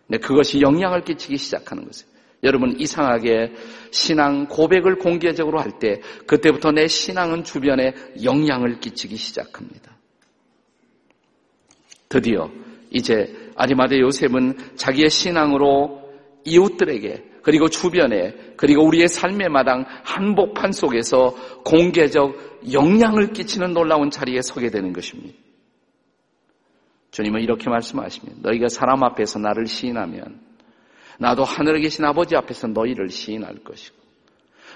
근데 0.06 0.18
그것이 0.18 0.60
영향을 0.60 1.04
끼치기 1.04 1.36
시작하는 1.36 1.84
것이에요. 1.84 2.12
여러분 2.44 2.78
이상하게 2.78 3.52
신앙 3.92 4.46
고백을 4.46 4.98
공개적으로 4.98 5.60
할 5.60 5.78
때 5.78 6.00
그때부터 6.26 6.72
내 6.72 6.88
신앙은 6.88 7.44
주변에 7.44 7.94
영향을 8.22 8.80
끼치기 8.80 9.16
시작합니다. 9.16 9.96
드디어 12.08 12.50
이제 12.90 13.34
아리마대 13.56 13.98
요셉은 14.00 14.76
자기의 14.76 15.08
신앙으로 15.08 16.02
이웃들에게 16.44 17.30
그리고 17.42 17.68
주변에 17.68 18.34
그리고 18.56 18.84
우리의 18.84 19.08
삶의 19.08 19.48
마당 19.48 19.84
한복판 20.04 20.72
속에서 20.72 21.34
공개적 21.64 22.62
영향을 22.72 23.32
끼치는 23.32 23.72
놀라운 23.72 24.10
자리에 24.10 24.42
서게 24.42 24.70
되는 24.70 24.92
것입니다. 24.92 25.41
주님은 27.12 27.42
이렇게 27.42 27.70
말씀하십니다. 27.70 28.40
너희가 28.42 28.68
사람 28.68 29.04
앞에서 29.04 29.38
나를 29.38 29.66
시인하면 29.66 30.40
나도 31.18 31.44
하늘에 31.44 31.80
계신 31.80 32.04
아버지 32.04 32.34
앞에서 32.36 32.68
너희를 32.68 33.08
시인할 33.10 33.62
것이고 33.62 33.96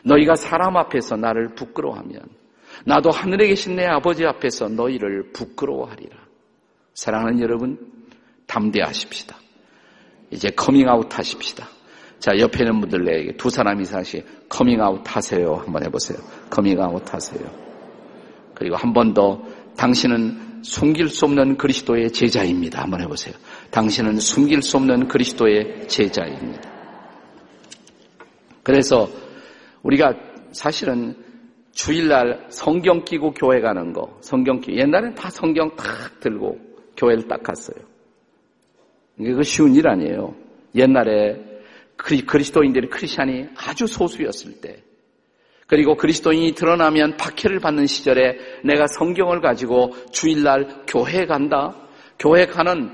너희가 0.04 0.36
사람 0.36 0.76
앞에서 0.76 1.16
나를 1.16 1.54
부끄러워하면 1.54 2.20
나도 2.84 3.10
하늘에 3.10 3.48
계신 3.48 3.74
내 3.76 3.86
아버지 3.86 4.24
앞에서 4.24 4.68
너희를 4.68 5.32
부끄러워하리라. 5.32 6.16
사랑하는 6.94 7.40
여러분, 7.40 7.78
담대하십시다. 8.46 9.36
이제 10.30 10.50
커밍아웃 10.50 11.18
하십시다. 11.18 11.66
자, 12.18 12.38
옆에 12.38 12.60
있는 12.64 12.80
분들에게 12.80 13.36
두 13.36 13.48
사람 13.50 13.80
이상씩 13.80 14.48
커밍아웃 14.48 15.02
하세요. 15.04 15.54
한번 15.54 15.84
해보세요. 15.84 16.18
커밍아웃 16.50 17.12
하세요. 17.14 17.50
그리고 18.54 18.76
한 18.76 18.92
번 18.92 19.14
더 19.14 19.42
당신은 19.76 20.45
숨길 20.62 21.08
수 21.08 21.24
없는 21.24 21.56
그리스도의 21.56 22.12
제자입니다. 22.12 22.82
한번 22.82 23.00
해보세요. 23.00 23.34
당신은 23.70 24.18
숨길 24.18 24.62
수 24.62 24.76
없는 24.76 25.08
그리스도의 25.08 25.88
제자입니다. 25.88 26.70
그래서 28.62 29.08
우리가 29.82 30.14
사실은 30.52 31.14
주일날 31.72 32.46
성경 32.48 33.04
끼고 33.04 33.32
교회 33.32 33.60
가는 33.60 33.92
거, 33.92 34.18
성경 34.22 34.60
끼 34.60 34.76
옛날엔 34.76 35.14
다 35.14 35.30
성경 35.30 35.76
탁 35.76 36.20
들고 36.20 36.58
교회를 36.96 37.28
딱 37.28 37.42
갔어요. 37.42 37.76
이게 39.18 39.32
그 39.32 39.42
쉬운 39.42 39.74
일 39.74 39.86
아니에요. 39.86 40.34
옛날에 40.74 41.40
그리스도인들이 41.96 42.88
크리스찬이 42.88 43.48
아주 43.56 43.86
소수였을 43.86 44.60
때, 44.60 44.82
그리고 45.66 45.96
그리스도인이 45.96 46.52
드러나면 46.52 47.16
박해를 47.16 47.58
받는 47.58 47.86
시절에 47.86 48.38
내가 48.62 48.86
성경을 48.86 49.40
가지고 49.40 49.92
주일날 50.12 50.84
교회 50.86 51.26
간다. 51.26 51.74
교회 52.18 52.46
가는 52.46 52.90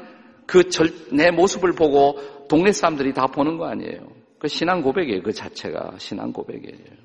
그내 0.46 1.30
모습을 1.30 1.72
보고 1.72 2.18
동네 2.48 2.72
사람들이 2.72 3.12
다 3.12 3.26
보는 3.26 3.58
거 3.58 3.66
아니에요. 3.66 4.08
그 4.38 4.48
신앙 4.48 4.82
고백이에요. 4.82 5.22
그 5.22 5.32
자체가 5.32 5.92
신앙 5.98 6.32
고백이에요. 6.32 7.02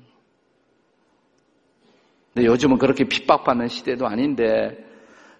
근데 2.34 2.46
요즘은 2.46 2.78
그렇게 2.78 3.04
핍박받는 3.04 3.68
시대도 3.68 4.06
아닌데 4.06 4.76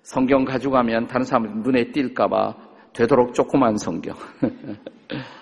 성경 0.03 0.45
가져가면 0.45 1.07
다른 1.07 1.25
사람 1.25 1.63
눈에 1.63 1.91
띌까봐 1.91 2.55
되도록 2.93 3.35
조그만 3.35 3.77
성경. 3.77 4.17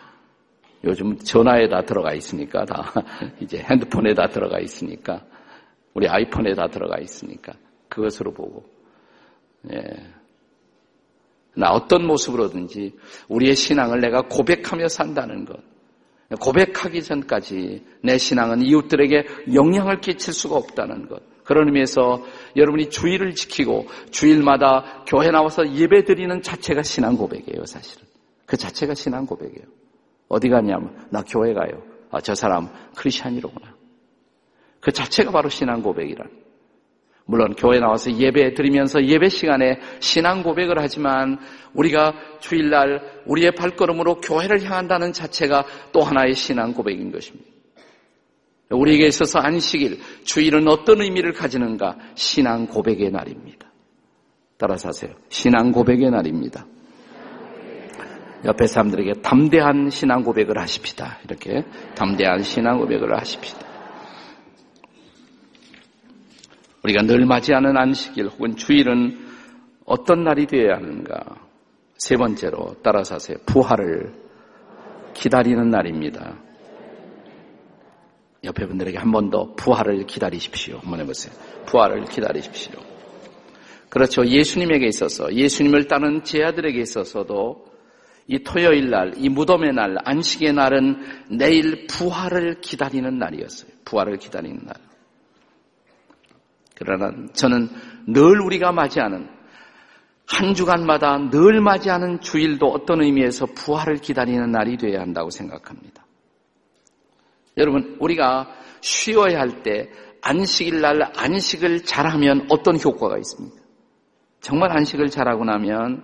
요즘 0.86 1.18
전화에 1.18 1.68
다 1.68 1.82
들어가 1.82 2.14
있으니까 2.14 2.64
다 2.64 2.92
이제 3.40 3.58
핸드폰에 3.58 4.14
다 4.14 4.28
들어가 4.28 4.60
있으니까 4.60 5.24
우리 5.94 6.08
아이폰에 6.08 6.54
다 6.54 6.68
들어가 6.68 6.98
있으니까 6.98 7.52
그것으로 7.88 8.32
보고 8.32 8.64
예. 9.72 9.80
나 11.56 11.72
어떤 11.72 12.06
모습으로든지 12.06 12.94
우리의 13.28 13.56
신앙을 13.56 14.00
내가 14.00 14.22
고백하며 14.22 14.88
산다는 14.88 15.44
것. 15.46 15.58
고백하기 16.40 17.02
전까지 17.02 17.84
내 18.02 18.18
신앙은 18.18 18.62
이웃들에게 18.62 19.54
영향을 19.54 20.00
끼칠 20.00 20.34
수가 20.34 20.56
없다는 20.56 21.08
것. 21.08 21.22
그런 21.44 21.68
의미에서 21.68 22.24
여러분이 22.56 22.90
주일을 22.90 23.34
지키고 23.34 23.86
주일마다 24.10 25.04
교회 25.06 25.30
나와서 25.30 25.66
예배 25.72 26.04
드리는 26.04 26.42
자체가 26.42 26.82
신앙 26.82 27.16
고백이에요, 27.16 27.64
사실은. 27.64 28.06
그 28.44 28.56
자체가 28.56 28.94
신앙 28.94 29.24
고백이에요. 29.24 29.64
어디 30.28 30.48
가냐면, 30.48 30.94
나 31.10 31.22
교회 31.22 31.52
가요. 31.52 31.82
아, 32.10 32.20
저 32.20 32.34
사람 32.34 32.68
크리스찬이로구나. 32.96 33.74
그 34.80 34.92
자체가 34.92 35.30
바로 35.30 35.48
신앙 35.48 35.82
고백이란. 35.82 36.28
물론 37.28 37.54
교회 37.56 37.80
나와서 37.80 38.12
예배 38.12 38.54
드리면서 38.54 39.04
예배 39.04 39.28
시간에 39.28 39.80
신앙 39.98 40.44
고백을 40.44 40.76
하지만 40.78 41.38
우리가 41.74 42.14
주일날 42.40 43.22
우리의 43.26 43.52
발걸음으로 43.56 44.20
교회를 44.20 44.62
향한다는 44.62 45.12
자체가 45.12 45.64
또 45.92 46.02
하나의 46.02 46.34
신앙 46.34 46.72
고백인 46.72 47.10
것입니다. 47.10 47.50
우리에게 48.70 49.06
있어서 49.08 49.40
안식일, 49.40 49.98
주일은 50.24 50.68
어떤 50.68 51.00
의미를 51.00 51.32
가지는가? 51.32 51.98
신앙 52.14 52.66
고백의 52.66 53.10
날입니다. 53.10 53.72
따라서 54.56 54.88
하세요. 54.88 55.12
신앙 55.28 55.72
고백의 55.72 56.10
날입니다. 56.10 56.66
옆에 58.44 58.66
사람들에게 58.66 59.22
담대한 59.22 59.90
신앙 59.90 60.22
고백을 60.22 60.58
하십시다. 60.58 61.18
이렇게 61.24 61.64
담대한 61.94 62.42
신앙 62.42 62.78
고백을 62.78 63.16
하십시다. 63.18 63.66
우리가 66.84 67.02
늘 67.02 67.26
맞이하는 67.26 67.76
안식일 67.76 68.28
혹은 68.28 68.54
주일은 68.56 69.18
어떤 69.84 70.22
날이 70.22 70.46
되어야 70.46 70.76
하는가? 70.76 71.18
세 71.98 72.16
번째로 72.16 72.76
따라서 72.82 73.14
하세요. 73.16 73.38
부활을 73.46 74.12
기다리는 75.14 75.68
날입니다. 75.70 76.36
옆에 78.44 78.66
분들에게 78.66 78.98
한 78.98 79.10
번 79.10 79.30
더 79.30 79.54
부활을 79.56 80.06
기다리십시오. 80.06 80.78
한번 80.78 81.00
해보세요. 81.00 81.34
부활을 81.66 82.04
기다리십시오. 82.04 82.78
그렇죠. 83.88 84.24
예수님에게 84.24 84.86
있어서, 84.86 85.32
예수님을 85.34 85.88
따른 85.88 86.22
제 86.22 86.44
아들에게 86.44 86.78
있어서도 86.80 87.64
이 88.28 88.42
토요일 88.42 88.90
날, 88.90 89.12
이 89.16 89.28
무덤의 89.28 89.72
날, 89.72 89.96
안식의 90.04 90.52
날은 90.52 91.26
내일 91.30 91.86
부활을 91.86 92.60
기다리는 92.60 93.18
날이었어요. 93.18 93.70
부활을 93.84 94.18
기다리는 94.18 94.58
날. 94.64 94.74
그러나 96.74 97.12
저는 97.32 97.68
늘 98.08 98.40
우리가 98.40 98.72
맞이하는 98.72 99.28
한 100.28 100.54
주간마다 100.54 101.30
늘 101.30 101.60
맞이하는 101.60 102.20
주일도 102.20 102.66
어떤 102.66 103.02
의미에서 103.02 103.46
부활을 103.46 103.98
기다리는 103.98 104.50
날이 104.50 104.76
되어야 104.76 105.00
한다고 105.00 105.30
생각합니다. 105.30 106.04
여러분, 107.56 107.96
우리가 108.00 108.52
쉬어야 108.80 109.40
할 109.40 109.62
때 109.62 109.88
안식일 110.26 110.80
날 110.80 111.12
안식을 111.16 111.84
잘하면 111.84 112.46
어떤 112.50 112.80
효과가 112.80 113.16
있습니까? 113.18 113.62
정말 114.40 114.76
안식을 114.76 115.08
잘하고 115.08 115.44
나면 115.44 116.02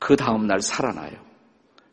그 0.00 0.16
다음날 0.16 0.60
살아나요. 0.60 1.31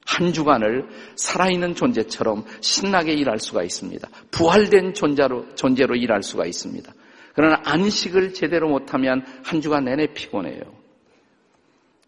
한 0.09 0.33
주간을 0.33 0.87
살아있는 1.15 1.75
존재처럼 1.75 2.43
신나게 2.61 3.13
일할 3.13 3.37
수가 3.37 3.61
있습니다. 3.61 4.09
부활된 4.31 4.95
존재로, 4.95 5.53
존재로 5.53 5.95
일할 5.95 6.23
수가 6.23 6.47
있습니다. 6.47 6.91
그러나 7.35 7.61
안식을 7.63 8.33
제대로 8.33 8.69
못하면 8.69 9.23
한 9.43 9.61
주간 9.61 9.85
내내 9.85 10.07
피곤해요. 10.13 10.61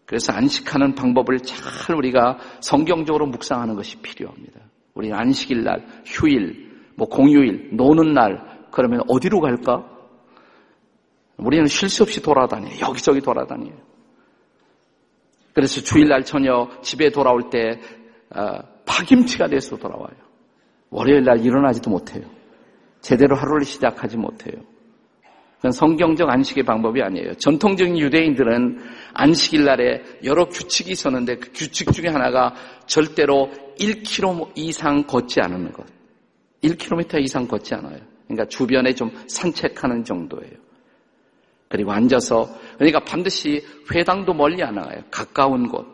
그래서 0.04 0.32
안식하는 0.32 0.96
방법을 0.96 1.38
잘 1.40 1.94
우리가 1.96 2.38
성경적으로 2.60 3.26
묵상하는 3.26 3.76
것이 3.76 3.96
필요합니다. 4.02 4.60
우리 4.94 5.12
안식일 5.12 5.62
날, 5.62 5.86
휴일, 6.04 6.72
뭐 6.96 7.08
공휴일, 7.08 7.70
노는 7.72 8.14
날, 8.14 8.66
그러면 8.72 9.02
어디로 9.08 9.40
갈까? 9.40 9.88
우리는 11.36 11.66
쉴수 11.66 12.02
없이 12.02 12.20
돌아다녀요. 12.20 12.80
여기저기 12.80 13.20
돌아다녀요. 13.20 13.91
그래서 15.54 15.80
주일날 15.80 16.24
저녁 16.24 16.82
집에 16.82 17.10
돌아올 17.10 17.50
때 17.50 17.80
어, 18.34 18.60
파김치가 18.86 19.48
돼서 19.48 19.76
돌아와요. 19.76 20.16
월요일 20.90 21.24
날 21.24 21.44
일어나지도 21.44 21.90
못해요. 21.90 22.24
제대로 23.00 23.36
하루를 23.36 23.64
시작하지 23.64 24.16
못해요. 24.16 24.62
그건 25.56 25.70
성경적 25.72 26.28
안식의 26.28 26.64
방법이 26.64 27.02
아니에요. 27.02 27.34
전통적인 27.34 27.96
유대인들은 27.98 28.80
안식일 29.14 29.64
날에 29.64 30.02
여러 30.24 30.46
규칙이 30.46 30.90
있었는데 30.90 31.36
그 31.36 31.52
규칙 31.52 31.92
중에 31.92 32.08
하나가 32.08 32.54
절대로 32.86 33.48
1km 33.78 34.52
이상 34.56 35.04
걷지 35.04 35.40
않는 35.40 35.72
것. 35.72 35.86
1km 36.64 37.22
이상 37.22 37.46
걷지 37.46 37.74
않아요. 37.74 38.00
그러니까 38.26 38.48
주변에 38.48 38.94
좀 38.94 39.12
산책하는 39.28 40.04
정도예요. 40.04 40.54
그리고 41.68 41.92
앉아서 41.92 42.48
그러니까 42.82 42.98
반드시 42.98 43.64
회당도 43.94 44.34
멀리 44.34 44.60
안 44.60 44.74
나가요. 44.74 45.02
가까운 45.08 45.68
곳. 45.68 45.86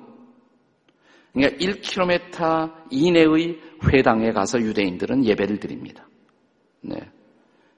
그러니까 1.34 1.58
1km 1.58 2.72
이내의 2.90 3.58
회당에 3.84 4.32
가서 4.32 4.58
유대인들은 4.58 5.26
예배를 5.26 5.60
드립니다. 5.60 6.08
네. 6.80 6.96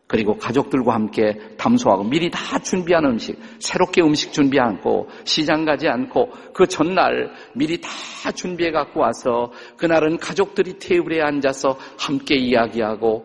그리고 0.06 0.36
가족들과 0.36 0.94
함께 0.94 1.36
담소하고 1.56 2.04
미리 2.04 2.30
다 2.30 2.60
준비한 2.60 3.04
음식, 3.04 3.36
새롭게 3.58 4.00
음식 4.00 4.32
준비 4.32 4.60
않고 4.60 5.08
시장 5.24 5.64
가지 5.64 5.88
않고 5.88 6.30
그 6.54 6.68
전날 6.68 7.32
미리 7.54 7.80
다 7.80 7.88
준비해 8.30 8.70
갖고 8.70 9.00
와서 9.00 9.50
그날은 9.76 10.18
가족들이 10.18 10.78
테이블에 10.78 11.20
앉아서 11.20 11.76
함께 11.98 12.36
이야기하고 12.36 13.24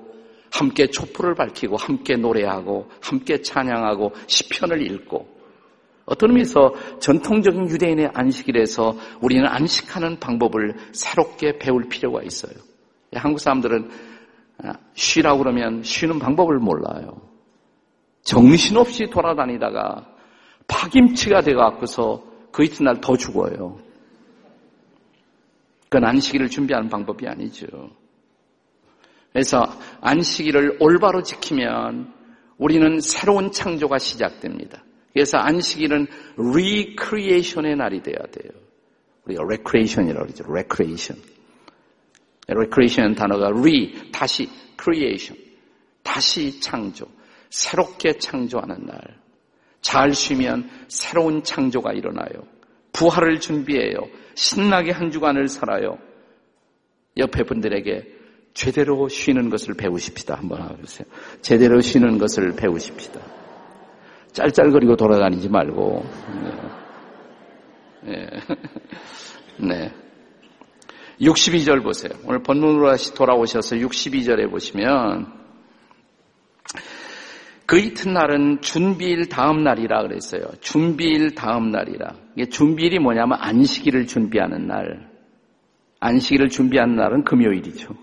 함께 0.51 0.87
촛불을 0.87 1.35
밝히고 1.35 1.77
함께 1.77 2.15
노래하고 2.15 2.89
함께 3.01 3.39
찬양하고 3.41 4.13
시편을 4.25 4.81
읽고 4.81 5.34
어떤 6.05 6.29
의미에서 6.29 6.73
전통적인 6.99 7.69
유대인의 7.69 8.11
안식일에서 8.13 8.95
우리는 9.21 9.45
안식하는 9.45 10.19
방법을 10.19 10.75
새롭게 10.91 11.57
배울 11.57 11.89
필요가 11.89 12.21
있어요. 12.21 12.53
한국 13.13 13.39
사람들은 13.39 13.89
아, 14.63 14.73
쉬라고 14.93 15.39
그러면 15.39 15.83
쉬는 15.83 16.19
방법을 16.19 16.59
몰라요. 16.59 17.21
정신없이 18.21 19.07
돌아다니다가 19.07 20.07
파김치가 20.67 21.41
돼갖고서 21.41 22.23
그 22.51 22.63
이튿날 22.63 23.01
더 23.01 23.17
죽어요. 23.17 23.77
그건 25.83 26.05
안식일을 26.05 26.49
준비하는 26.49 26.89
방법이 26.89 27.27
아니죠. 27.27 27.67
그래서 29.31 29.65
안식일을 30.01 30.77
올바로 30.79 31.21
지키면 31.21 32.13
우리는 32.57 32.99
새로운 33.01 33.51
창조가 33.51 33.99
시작됩니다. 33.99 34.81
그래서 35.15 35.37
안식일은 35.37 36.07
recreation의 36.37 37.77
날이 37.77 38.03
돼야 38.03 38.17
돼요. 38.17 38.51
우리가 39.23 39.43
recreation이라고 39.43 40.25
그러죠. 40.25 40.43
recreation. 40.43 41.23
recreation 42.49 43.15
단어가 43.15 43.47
re, 43.47 44.11
다시 44.11 44.49
creation, 44.77 45.41
다시 46.03 46.59
창조, 46.59 47.05
새롭게 47.49 48.17
창조하는 48.17 48.85
날. 48.85 48.99
잘 49.79 50.13
쉬면 50.13 50.69
새로운 50.89 51.43
창조가 51.43 51.93
일어나요. 51.93 52.45
부활을 52.91 53.39
준비해요. 53.39 54.09
신나게 54.33 54.91
한 54.91 55.11
주간을 55.11 55.47
살아요. 55.47 55.97
옆에 57.15 57.43
분들에게 57.43 58.15
제대로 58.53 59.07
쉬는 59.07 59.49
것을 59.49 59.75
배우십시다. 59.75 60.35
한번 60.35 60.61
하세요. 60.61 61.07
제대로 61.41 61.79
쉬는 61.79 62.17
것을 62.17 62.57
배우십시다. 62.57 63.44
짤짤거리고 64.35 64.95
돌아다니지 64.97 65.49
말고. 65.49 66.05
네. 68.03 68.29
네. 69.57 69.67
네. 69.67 69.91
62절 71.21 71.81
보세요. 71.81 72.11
오늘 72.25 72.43
본문으로 72.43 72.89
다시 72.89 73.13
돌아오셔서 73.13 73.77
62절에 73.77 74.51
보시면 74.51 75.33
그 77.65 77.79
이튿날은 77.79 78.59
준비일 78.61 79.29
다음 79.29 79.63
날이라 79.63 80.03
그랬어요. 80.03 80.43
준비일 80.59 81.33
다음 81.33 81.71
날이라. 81.71 82.13
이게 82.35 82.49
준비일이 82.49 82.99
뭐냐면 82.99 83.37
안식일을 83.39 84.07
준비하는 84.07 84.67
날. 84.67 85.09
안식일을 86.01 86.49
준비하는 86.49 86.97
날은 86.97 87.23
금요일이죠. 87.23 87.95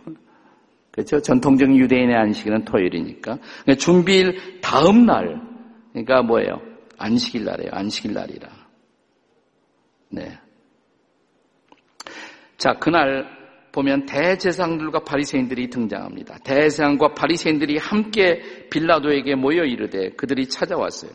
그렇죠? 0.90 1.20
전통적인 1.20 1.76
유대인의 1.76 2.16
안식일은 2.16 2.64
토요일이니까. 2.64 3.36
그러니까 3.36 3.74
준비일 3.78 4.60
다음 4.62 5.04
날. 5.04 5.41
그러니까 5.92 6.22
뭐예요? 6.22 6.60
안식일 6.98 7.44
날이에요. 7.44 7.70
안식일 7.72 8.12
날이라. 8.12 8.48
네. 10.10 10.38
자, 12.56 12.74
그날 12.74 13.26
보면 13.72 14.06
대제사장들과 14.06 15.00
바리새인들이 15.04 15.70
등장합니다. 15.70 16.38
대제사장과 16.44 17.14
바리새인들이 17.14 17.78
함께 17.78 18.68
빌라도에게 18.70 19.34
모여 19.34 19.64
이르되 19.64 20.10
그들이 20.10 20.48
찾아왔어요. 20.48 21.10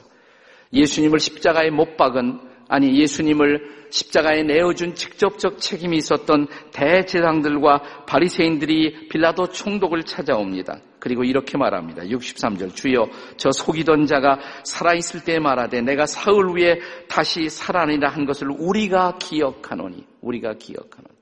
예수님을 0.73 1.19
십자가에 1.19 1.69
못 1.69 1.95
박은 1.95 2.39
아니 2.67 2.99
예수님을 2.99 3.77
십자가에 3.89 4.43
내어준 4.43 4.95
직접적 4.95 5.60
책임이 5.60 5.97
있었던 5.97 6.47
대제사장들과 6.73 8.06
바리새인들이 8.06 9.08
빌라도 9.10 9.47
총독을 9.47 10.03
찾아옵니다. 10.03 10.82
그리고 10.99 11.23
이렇게 11.23 11.58
말합니다. 11.58 12.03
63절 12.03 12.75
주여 12.75 13.08
저 13.38 13.51
속이던 13.51 14.08
자가 14.08 14.39
살아있을 14.63 15.23
때 15.23 15.39
말하되 15.39 15.82
내가 15.82 16.06
사흘 16.06 16.49
후에 16.49 16.80
다시 17.08 17.49
살아나리라 17.49 18.10
한 18.10 18.25
것을 18.25 18.49
우리가 18.49 19.17
기억하노니 19.19 20.06
우리가 20.21 20.56
기억하노니 20.56 21.15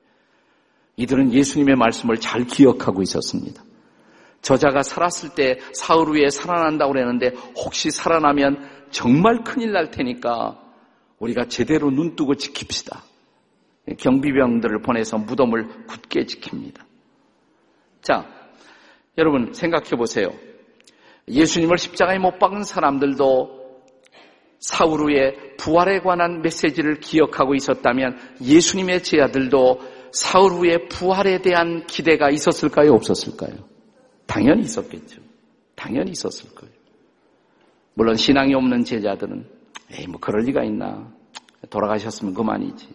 이들은 0.97 1.33
예수님의 1.33 1.75
말씀을 1.75 2.17
잘 2.17 2.45
기억하고 2.45 3.01
있었습니다. 3.03 3.61
저자가 4.41 4.81
살았을 4.81 5.29
때 5.35 5.59
사흘 5.73 6.07
후에 6.07 6.29
살아난다고 6.29 6.93
그랬는데 6.93 7.33
혹시 7.57 7.91
살아나면 7.91 8.67
정말 8.91 9.43
큰일 9.43 9.73
날 9.73 9.91
테니까 9.91 10.64
우리가 11.19 11.47
제대로 11.47 11.89
눈 11.89 12.15
뜨고 12.15 12.33
지킵시다. 12.33 13.01
경비병들을 13.97 14.81
보내서 14.81 15.17
무덤을 15.17 15.85
굳게 15.87 16.25
지킵니다. 16.25 16.81
자, 18.01 18.27
여러분 19.17 19.53
생각해 19.53 19.91
보세요. 19.91 20.29
예수님을 21.27 21.77
십자가에 21.77 22.19
못 22.19 22.37
박은 22.39 22.63
사람들도 22.63 23.65
사흘 24.59 24.99
후에 24.99 25.55
부활에 25.57 25.99
관한 25.99 26.41
메시지를 26.41 26.99
기억하고 26.99 27.55
있었다면 27.55 28.17
예수님의 28.41 29.03
제자들도 29.03 29.81
사흘 30.11 30.51
후에 30.51 30.87
부활에 30.87 31.41
대한 31.41 31.85
기대가 31.87 32.29
있었을까요? 32.29 32.93
없었을까요? 32.93 33.53
당연히 34.25 34.61
있었겠죠. 34.61 35.21
당연히 35.75 36.11
있었을 36.11 36.49
거예요. 36.55 36.73
물론 37.93 38.15
신앙이 38.15 38.53
없는 38.53 38.83
제자들은 38.83 39.54
에이 39.97 40.07
뭐 40.07 40.19
그럴 40.19 40.43
리가 40.43 40.63
있나 40.63 41.11
돌아가셨으면 41.69 42.33
그만이지. 42.33 42.87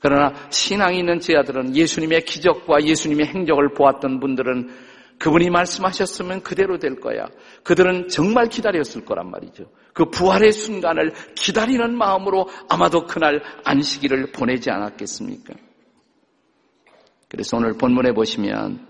그러나 0.00 0.32
신앙이 0.50 0.98
있는 0.98 1.18
제자들은 1.18 1.74
예수님의 1.74 2.24
기적과 2.24 2.84
예수님의 2.84 3.26
행적을 3.26 3.74
보았던 3.74 4.20
분들은 4.20 4.70
그분이 5.18 5.50
말씀하셨으면 5.50 6.42
그대로 6.42 6.78
될 6.78 7.00
거야. 7.00 7.26
그들은 7.64 8.08
정말 8.08 8.48
기다렸을 8.48 9.04
거란 9.04 9.30
말이죠. 9.30 9.70
그 9.92 10.04
부활의 10.10 10.52
순간을 10.52 11.12
기다리는 11.34 11.98
마음으로 11.98 12.48
아마도 12.68 13.04
그날 13.04 13.42
안식일을 13.64 14.30
보내지 14.30 14.70
않았겠습니까? 14.70 15.54
그래서 17.28 17.56
오늘 17.56 17.76
본문에 17.76 18.12
보시면 18.12 18.86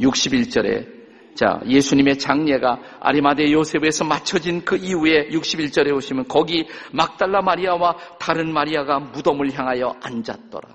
61절에 0.00 1.01
자, 1.34 1.60
예수님의 1.66 2.18
장례가 2.18 2.98
아리마대 3.00 3.50
요셉에서 3.50 4.04
맞춰진 4.04 4.64
그 4.64 4.76
이후에 4.76 5.28
61절에 5.28 5.94
오시면 5.94 6.28
거기 6.28 6.66
막달라 6.92 7.40
마리아와 7.40 7.96
다른 8.18 8.52
마리아가 8.52 8.98
무덤을 8.98 9.52
향하여 9.52 9.96
앉았더라. 10.02 10.68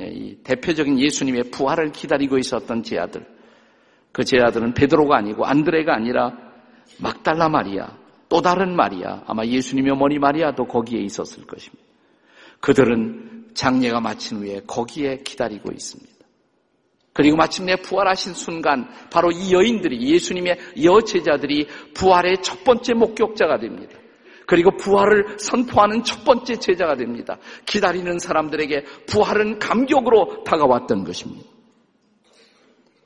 예, 0.00 0.06
이 0.06 0.36
대표적인 0.42 0.98
예수님의 1.00 1.50
부활을 1.50 1.92
기다리고 1.92 2.38
있었던 2.38 2.82
제 2.82 2.98
아들. 2.98 3.26
그 4.12 4.24
제 4.24 4.38
아들은 4.40 4.74
베드로가 4.74 5.16
아니고 5.16 5.44
안드레가 5.44 5.94
아니라 5.94 6.36
막달라 6.98 7.48
마리아, 7.48 7.96
또 8.28 8.40
다른 8.40 8.74
마리아, 8.76 9.22
아마 9.26 9.44
예수님의 9.44 9.92
어머니 9.92 10.18
마리아도 10.18 10.66
거기에 10.66 11.00
있었을 11.00 11.46
것입니다. 11.46 11.84
그들은 12.60 13.50
장례가 13.54 14.00
마친 14.00 14.38
후에 14.38 14.60
거기에 14.66 15.18
기다리고 15.18 15.72
있습니다. 15.72 16.09
그리고 17.12 17.36
마침내 17.36 17.76
부활하신 17.76 18.34
순간 18.34 18.88
바로 19.10 19.30
이 19.30 19.52
여인들이 19.52 20.00
예수님의 20.12 20.58
여제자들이 20.82 21.66
부활의 21.94 22.38
첫 22.42 22.62
번째 22.64 22.94
목격자가 22.94 23.58
됩니다. 23.58 23.98
그리고 24.46 24.72
부활을 24.76 25.38
선포하는 25.38 26.02
첫 26.02 26.24
번째 26.24 26.56
제자가 26.56 26.96
됩니다. 26.96 27.38
기다리는 27.66 28.18
사람들에게 28.18 28.84
부활은 29.06 29.58
감격으로 29.58 30.42
다가왔던 30.44 31.04
것입니다. 31.04 31.46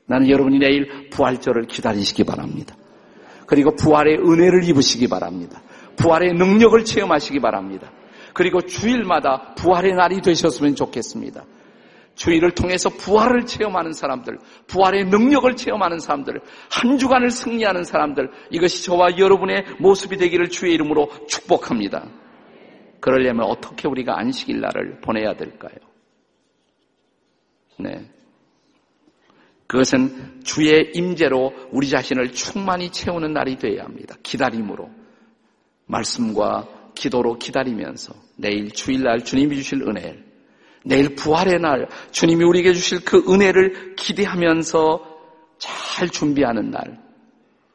나는 0.07 0.29
여러분이 0.31 0.59
내일 0.59 1.11
부활절을 1.11 1.67
기다리시기 1.67 2.25
바랍니다. 2.25 2.77
그리고 3.47 3.75
부활의 3.75 4.19
은혜를 4.19 4.65
입으시기 4.65 5.09
바랍니다. 5.09 5.63
부활의 5.97 6.33
능력을 6.35 6.83
체험하시기 6.85 7.41
바랍니다. 7.41 7.91
그리고 8.33 8.61
주일마다 8.63 9.55
부활의 9.55 9.95
날이 9.95 10.21
되셨으면 10.21 10.75
좋겠습니다. 10.75 11.45
주일을 12.15 12.53
통해서 12.53 12.89
부활을 12.91 13.47
체험하는 13.47 13.93
사람들, 13.93 14.39
부활의 14.67 15.07
능력을 15.07 15.57
체험하는 15.57 15.99
사람들, 15.99 16.41
한 16.71 16.99
주간을 16.99 17.31
승리하는 17.31 17.85
사람들, 17.85 18.31
이것이 18.51 18.85
저와 18.85 19.19
여러분의 19.19 19.65
모습이 19.81 20.17
되기를 20.17 20.49
주의 20.49 20.75
이름으로 20.75 21.11
축복합니다. 21.27 22.09
그러려면 23.01 23.47
어떻게 23.47 23.89
우리가 23.89 24.19
안식일 24.19 24.61
날을 24.61 25.01
보내야 25.01 25.35
될까요? 25.35 25.75
네. 27.79 28.11
그것은 29.67 30.43
주의 30.45 30.93
임재로 30.95 31.69
우리 31.73 31.89
자신을 31.89 32.33
충만히 32.33 32.91
채우는 32.91 33.33
날이 33.33 33.57
되어야 33.57 33.85
합니다. 33.85 34.15
기다림으로. 34.23 34.91
말씀과 35.87 36.69
기도로 36.95 37.39
기다리면서 37.39 38.15
내일 38.37 38.71
주일날 38.71 39.25
주님이 39.25 39.57
주실 39.57 39.83
은혜를 39.83 40.24
내일 40.85 41.15
부활의 41.15 41.61
날 41.61 41.89
주님이 42.13 42.45
우리에게 42.45 42.73
주실 42.75 43.05
그 43.05 43.25
은혜를 43.29 43.97
기대하면서 43.97 45.15
잘 45.59 46.09
준비하는 46.09 46.71
날. 46.71 47.03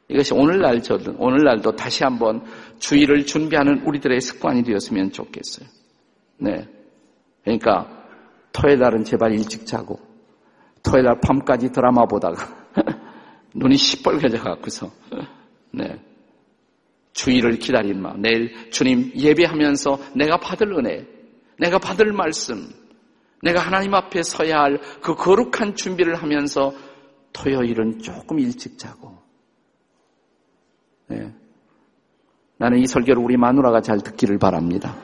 이것이 0.07 0.33
오늘날 0.33 0.81
저든 0.81 1.15
오늘날도 1.17 1.75
다시 1.75 2.03
한번 2.03 2.43
주일을 2.79 3.25
준비하는 3.25 3.81
우리들의 3.85 4.21
습관이 4.21 4.63
되었으면 4.63 5.11
좋겠어요. 5.11 5.67
네. 6.37 6.67
그러니까 7.43 8.05
토요일 8.51 8.79
날은 8.79 9.03
제발 9.03 9.33
일찍 9.33 9.65
자고 9.65 9.99
토요일 10.83 11.05
날 11.05 11.19
밤까지 11.19 11.71
드라마 11.71 12.05
보다가 12.05 12.47
눈이 13.53 13.75
시뻘개져 13.75 14.39
갖고서 14.39 14.91
네. 15.71 15.99
주일을 17.13 17.57
기다린 17.57 18.01
마음. 18.01 18.21
내일 18.21 18.71
주님 18.71 19.11
예배하면서 19.15 19.99
내가 20.15 20.37
받을 20.37 20.73
은혜, 20.73 21.05
내가 21.57 21.77
받을 21.77 22.13
말씀, 22.13 22.69
내가 23.41 23.59
하나님 23.59 23.93
앞에 23.93 24.21
서야 24.23 24.61
할 24.61 24.79
그 25.01 25.15
거룩한 25.15 25.75
준비를 25.75 26.15
하면서 26.15 26.73
토요일은 27.33 27.99
조금 27.99 28.39
일찍 28.39 28.77
자고. 28.77 29.17
네. 31.07 31.33
나는 32.57 32.79
이 32.79 32.87
설교를 32.87 33.23
우리 33.23 33.37
마누라가 33.37 33.81
잘 33.81 33.99
듣기를 33.99 34.37
바랍니다. 34.37 34.95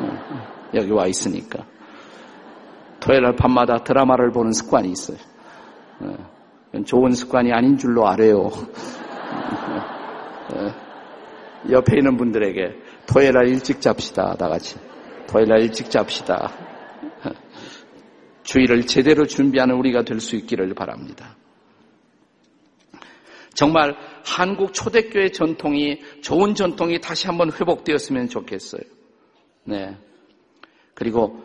네. 0.00 0.80
여기 0.80 0.90
와 0.90 1.06
있으니까. 1.06 1.64
토요일 3.00 3.22
날 3.22 3.36
밤마다 3.36 3.84
드라마를 3.84 4.32
보는 4.32 4.52
습관이 4.52 4.90
있어요. 4.90 5.18
네. 6.00 6.82
좋은 6.84 7.12
습관이 7.12 7.52
아닌 7.52 7.78
줄로 7.78 8.08
알아요. 8.08 8.50
네. 10.52 10.74
옆에 11.70 11.96
있는 11.98 12.16
분들에게 12.16 12.76
토요일 13.06 13.32
날 13.32 13.48
일찍 13.48 13.80
잡시다. 13.80 14.34
다 14.34 14.48
같이. 14.48 14.76
토요일 15.28 15.48
날 15.48 15.60
일찍 15.62 15.90
잡시다. 15.90 16.50
주의를 18.46 18.86
제대로 18.86 19.26
준비하는 19.26 19.74
우리가 19.74 20.02
될 20.02 20.20
수 20.20 20.36
있기를 20.36 20.72
바랍니다. 20.74 21.36
정말 23.54 23.96
한국 24.24 24.72
초대교회 24.72 25.30
전통이 25.30 26.00
좋은 26.22 26.54
전통이 26.54 27.00
다시 27.00 27.26
한번 27.26 27.50
회복되었으면 27.52 28.28
좋겠어요. 28.28 28.82
네. 29.64 29.96
그리고 30.94 31.42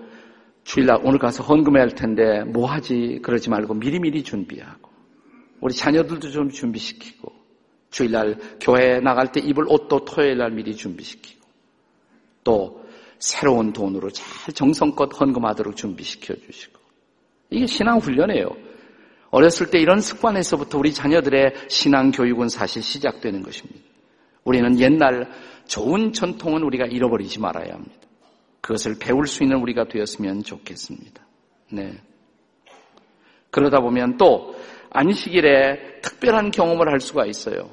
주일날 0.63 0.99
오늘 1.03 1.19
가서 1.19 1.43
헌금해야 1.43 1.83
할 1.83 1.95
텐데 1.95 2.43
뭐 2.43 2.69
하지 2.69 3.19
그러지 3.23 3.49
말고 3.49 3.73
미리미리 3.75 4.23
준비하고 4.23 4.89
우리 5.59 5.73
자녀들도 5.73 6.29
좀 6.29 6.49
준비시키고 6.49 7.31
주일날 7.89 8.37
교회 8.59 8.99
나갈 8.99 9.31
때 9.31 9.41
입을 9.41 9.65
옷도 9.67 10.05
토요일날 10.05 10.51
미리 10.51 10.75
준비시키고 10.75 11.41
또 12.43 12.85
새로운 13.19 13.73
돈으로 13.73 14.09
잘 14.11 14.53
정성껏 14.53 15.19
헌금하도록 15.19 15.75
준비시켜 15.75 16.35
주시고 16.35 16.80
이게 17.51 17.67
신앙 17.67 17.99
훈련이에요. 17.99 18.49
어렸을 19.29 19.69
때 19.69 19.79
이런 19.79 20.01
습관에서부터 20.01 20.77
우리 20.77 20.93
자녀들의 20.93 21.53
신앙 21.67 22.11
교육은 22.11 22.49
사실 22.49 22.81
시작되는 22.81 23.43
것입니다. 23.43 23.81
우리는 24.43 24.79
옛날 24.79 25.29
좋은 25.67 26.11
전통은 26.11 26.63
우리가 26.63 26.85
잃어버리지 26.85 27.39
말아야 27.39 27.73
합니다. 27.73 27.95
그것을 28.61 28.95
배울 28.99 29.27
수 29.27 29.43
있는 29.43 29.57
우리가 29.59 29.87
되었으면 29.87 30.43
좋겠습니다. 30.43 31.25
네. 31.71 31.93
그러다 33.51 33.79
보면 33.81 34.17
또 34.17 34.55
안식일에 34.89 36.01
특별한 36.01 36.51
경험을 36.51 36.89
할 36.89 36.99
수가 36.99 37.25
있어요. 37.25 37.69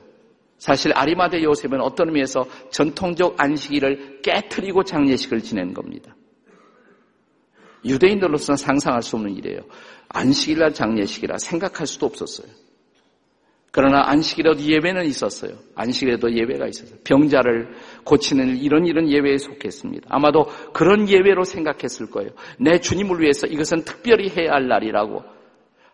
사실 0.59 0.93
아리마대 0.95 1.43
요셉은 1.43 1.81
어떤 1.81 2.09
의미에서 2.09 2.47
전통적 2.71 3.41
안식일을 3.41 4.23
깨뜨리고 4.23 4.83
장례식을 4.83 5.41
지낸 5.41 5.73
겁니다. 5.73 6.17
유대인들로서는 7.85 8.57
상상할 8.57 9.03
수 9.03 9.17
없는 9.17 9.37
일이에요. 9.37 9.61
안식일날 10.09 10.75
장례식이라 10.75 11.39
생각할 11.39 11.87
수도 11.87 12.07
없었어요. 12.07 12.49
그러나 13.71 14.03
안식일에도 14.07 14.61
예배는 14.61 15.05
있었어요. 15.07 15.53
안식일에도 15.75 16.35
예배가 16.35 16.67
있었어요. 16.69 16.99
병자를 17.05 17.69
고치는 18.05 18.57
이런 18.57 18.87
일은 18.87 19.11
예배에 19.11 19.37
속했습니다. 19.39 20.07
아마도 20.09 20.47
그런 20.73 21.09
예배로 21.09 21.45
생각했을 21.45 22.11
거예요. 22.11 22.31
내 22.59 22.81
주님을 22.81 23.21
위해서 23.21 23.47
이것은 23.47 23.85
특별히 23.85 24.31
해야 24.31 24.53
할 24.53 24.69
날이라고 24.69 25.23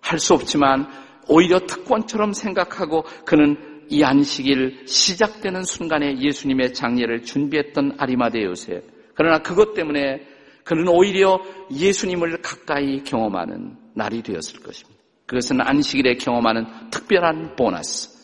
할 0.00 0.18
수 0.18 0.34
없지만 0.34 0.86
오히려 1.28 1.60
특권처럼 1.60 2.32
생각하고 2.32 3.04
그는 3.24 3.56
이 3.88 4.02
안식일 4.02 4.86
시작되는 4.86 5.62
순간에 5.64 6.18
예수님의 6.20 6.74
장례를 6.74 7.22
준비했던 7.22 7.96
아리마대 7.98 8.42
요셉. 8.44 8.84
그러나 9.14 9.38
그것 9.38 9.74
때문에 9.74 10.26
그는 10.64 10.88
오히려 10.88 11.40
예수님을 11.70 12.40
가까이 12.40 13.04
경험하는 13.04 13.76
날이 13.94 14.22
되었을 14.22 14.60
것입니다. 14.60 15.00
그것은 15.26 15.60
안식일에 15.60 16.16
경험하는 16.16 16.90
특별한 16.90 17.56
보너스. 17.56 18.14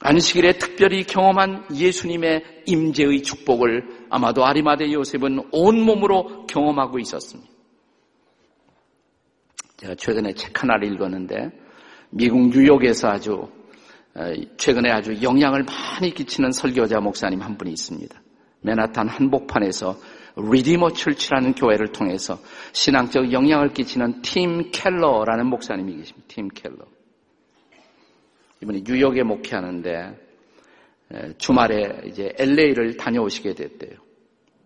안식일에 0.00 0.54
특별히 0.54 1.04
경험한 1.04 1.66
예수님의 1.74 2.62
임재의 2.66 3.22
축복을 3.22 4.06
아마도 4.08 4.46
아리마대 4.46 4.90
요셉은 4.92 5.48
온몸으로 5.52 6.46
경험하고 6.46 6.98
있었습니다. 6.98 7.50
제가 9.76 9.94
최근에 9.94 10.34
책 10.34 10.62
하나를 10.62 10.92
읽었는데 10.92 11.50
미국 12.10 12.48
뉴욕에서 12.50 13.08
아주 13.08 13.48
어, 14.14 14.32
최근에 14.56 14.90
아주 14.90 15.22
영향을 15.22 15.64
많이 15.64 16.12
끼치는 16.12 16.52
설교자 16.52 17.00
목사님 17.00 17.40
한 17.40 17.56
분이 17.56 17.70
있습니다. 17.70 18.20
맨하탄 18.62 19.08
한복판에서 19.08 19.96
리디머 20.36 20.90
철치라는 20.92 21.54
교회를 21.54 21.92
통해서 21.92 22.38
신앙적 22.72 23.32
영향을 23.32 23.72
끼치는 23.72 24.22
팀 24.22 24.70
켈러라는 24.70 25.46
목사님이 25.46 25.96
계십니다. 25.96 26.26
팀 26.28 26.48
켈러. 26.48 26.78
이분이 28.62 28.82
뉴욕에 28.86 29.22
목회하는데 29.22 30.18
주말에 31.38 32.02
이제 32.06 32.32
LA를 32.38 32.96
다녀오시게 32.96 33.54
됐대요. 33.54 33.98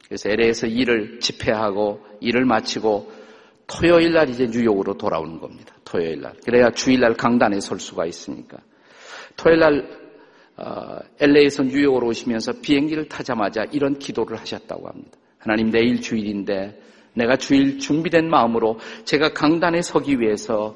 그래서 0.06 0.28
LA에서 0.28 0.66
일을 0.66 1.20
집회하고 1.20 2.04
일을 2.20 2.44
마치고 2.44 3.10
토요일 3.66 4.12
날 4.12 4.28
이제 4.28 4.46
뉴욕으로 4.46 4.98
돌아오는 4.98 5.40
겁니다. 5.40 5.74
토요일 5.84 6.20
날. 6.20 6.34
그래야 6.44 6.70
주일 6.70 7.00
날 7.00 7.14
강단에 7.14 7.60
설 7.60 7.80
수가 7.80 8.04
있으니까. 8.04 8.58
토요일 9.36 9.60
날 9.60 10.04
어, 10.56 10.98
LA에서 11.18 11.62
뉴욕으로 11.64 12.08
오시면서 12.08 12.60
비행기를 12.60 13.08
타자마자 13.08 13.64
이런 13.72 13.98
기도를 13.98 14.38
하셨다고 14.38 14.88
합니다. 14.88 15.18
하나님 15.44 15.70
내일 15.70 16.00
주일인데 16.00 16.80
내가 17.12 17.36
주일 17.36 17.78
준비된 17.78 18.28
마음으로 18.28 18.78
제가 19.04 19.34
강단에 19.34 19.82
서기 19.82 20.18
위해서 20.18 20.74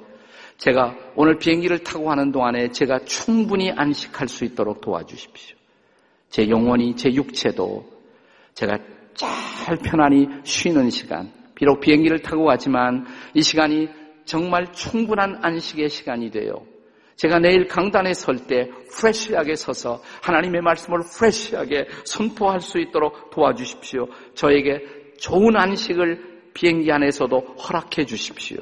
제가 0.58 0.94
오늘 1.16 1.38
비행기를 1.38 1.78
타고 1.78 2.04
가는 2.04 2.30
동안에 2.30 2.68
제가 2.68 3.00
충분히 3.04 3.70
안식할 3.70 4.28
수 4.28 4.44
있도록 4.44 4.80
도와주십시오. 4.80 5.56
제 6.28 6.48
영혼이, 6.48 6.96
제 6.96 7.12
육체도 7.12 7.86
제가 8.54 8.78
잘 9.14 9.76
편안히 9.78 10.28
쉬는 10.44 10.90
시간, 10.90 11.32
비록 11.54 11.80
비행기를 11.80 12.20
타고 12.20 12.44
가지만 12.44 13.06
이 13.34 13.40
시간이 13.40 13.88
정말 14.24 14.70
충분한 14.72 15.38
안식의 15.42 15.88
시간이 15.88 16.30
돼요. 16.30 16.66
제가 17.18 17.40
내일 17.40 17.66
강단에 17.66 18.14
설 18.14 18.46
때 18.46 18.70
프레쉬하게 18.92 19.56
서서 19.56 20.00
하나님의 20.22 20.62
말씀을 20.62 21.00
프레쉬하게 21.00 21.88
선포할 22.04 22.60
수 22.60 22.78
있도록 22.78 23.30
도와주십시오. 23.30 24.06
저에게 24.34 24.84
좋은 25.18 25.56
안식을 25.56 26.52
비행기 26.54 26.90
안에서도 26.90 27.38
허락해 27.38 28.04
주십시오. 28.06 28.58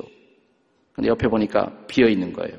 근데 0.95 1.09
옆에 1.09 1.29
보니까 1.29 1.71
비어 1.87 2.09
있는 2.09 2.33
거예요. 2.33 2.59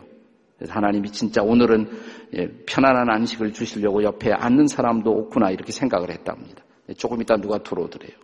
그래서 0.58 0.74
하나님이 0.74 1.10
진짜 1.12 1.42
오늘은 1.42 1.90
예, 2.36 2.48
편안한 2.68 3.10
안식을 3.10 3.54
주시려고 3.54 4.04
옆에 4.04 4.32
앉는 4.32 4.68
사람도 4.68 5.12
없구나 5.12 5.50
이렇게 5.50 5.72
생각을 5.72 6.12
했답니다. 6.12 6.64
조금 6.96 7.22
이따 7.22 7.36
누가 7.38 7.58
들어오더래요. 7.58 8.16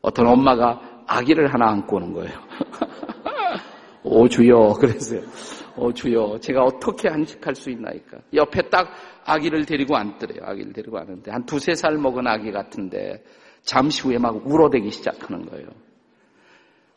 어떤 0.00 0.26
엄마가 0.26 1.02
아기를 1.06 1.52
하나 1.52 1.68
안고 1.70 1.96
오는 1.96 2.12
거예요. 2.12 2.38
오 4.06 4.28
주여 4.28 4.74
그랬어요. 4.80 5.20
오 5.76 5.92
주여 5.92 6.38
제가 6.40 6.62
어떻게 6.62 7.08
안식할 7.08 7.54
수 7.54 7.70
있나이까. 7.70 8.18
옆에 8.34 8.68
딱 8.70 8.88
아기를 9.24 9.66
데리고 9.66 9.96
앉더래요. 9.96 10.40
아기를 10.44 10.72
데리고 10.72 10.98
앉는데 10.98 11.30
한 11.30 11.44
두세 11.44 11.74
살 11.74 11.98
먹은 11.98 12.26
아기 12.26 12.52
같은데 12.52 13.22
잠시 13.62 14.02
후에 14.02 14.18
막 14.18 14.46
울어대기 14.46 14.90
시작하는 14.90 15.44
거예요. 15.46 15.66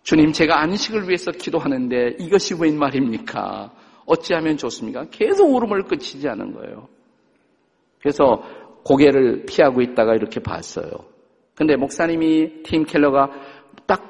주님, 0.04 0.32
제가 0.32 0.62
안식을 0.62 1.08
위해서 1.08 1.32
기도하는데 1.32 2.16
이것이 2.20 2.56
웬 2.60 2.78
말입니까? 2.78 3.72
어찌하면 4.06 4.58
좋습니까? 4.58 5.06
계속 5.12 5.54
울음을 5.54 5.84
끝이지 5.84 6.28
않은 6.30 6.54
거예요. 6.54 6.88
그래서 8.00 8.42
고개를 8.86 9.46
피하고 9.46 9.82
있다가 9.82 10.16
이렇게 10.16 10.40
봤어요. 10.40 10.90
근데 11.54 11.76
목사님이 11.76 12.64
팀 12.64 12.86
켈러가 12.86 13.30
딱 13.86 14.02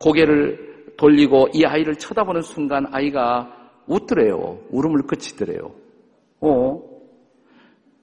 고개를 0.00 0.77
돌리고 0.98 1.48
이 1.54 1.64
아이를 1.64 1.94
쳐다보는 1.94 2.42
순간 2.42 2.84
아이가 2.92 3.48
웃더래요. 3.86 4.58
울음을 4.70 5.06
그치더래요. 5.06 5.72
어. 6.40 6.82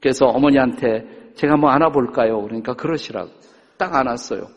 그래서 0.02 0.26
어머니한테 0.26 1.32
제가 1.36 1.58
뭐 1.58 1.70
안아볼까요? 1.70 2.42
그러니까 2.42 2.74
그러시라고. 2.74 3.30
딱 3.78 3.94
안았어요. 3.94 4.48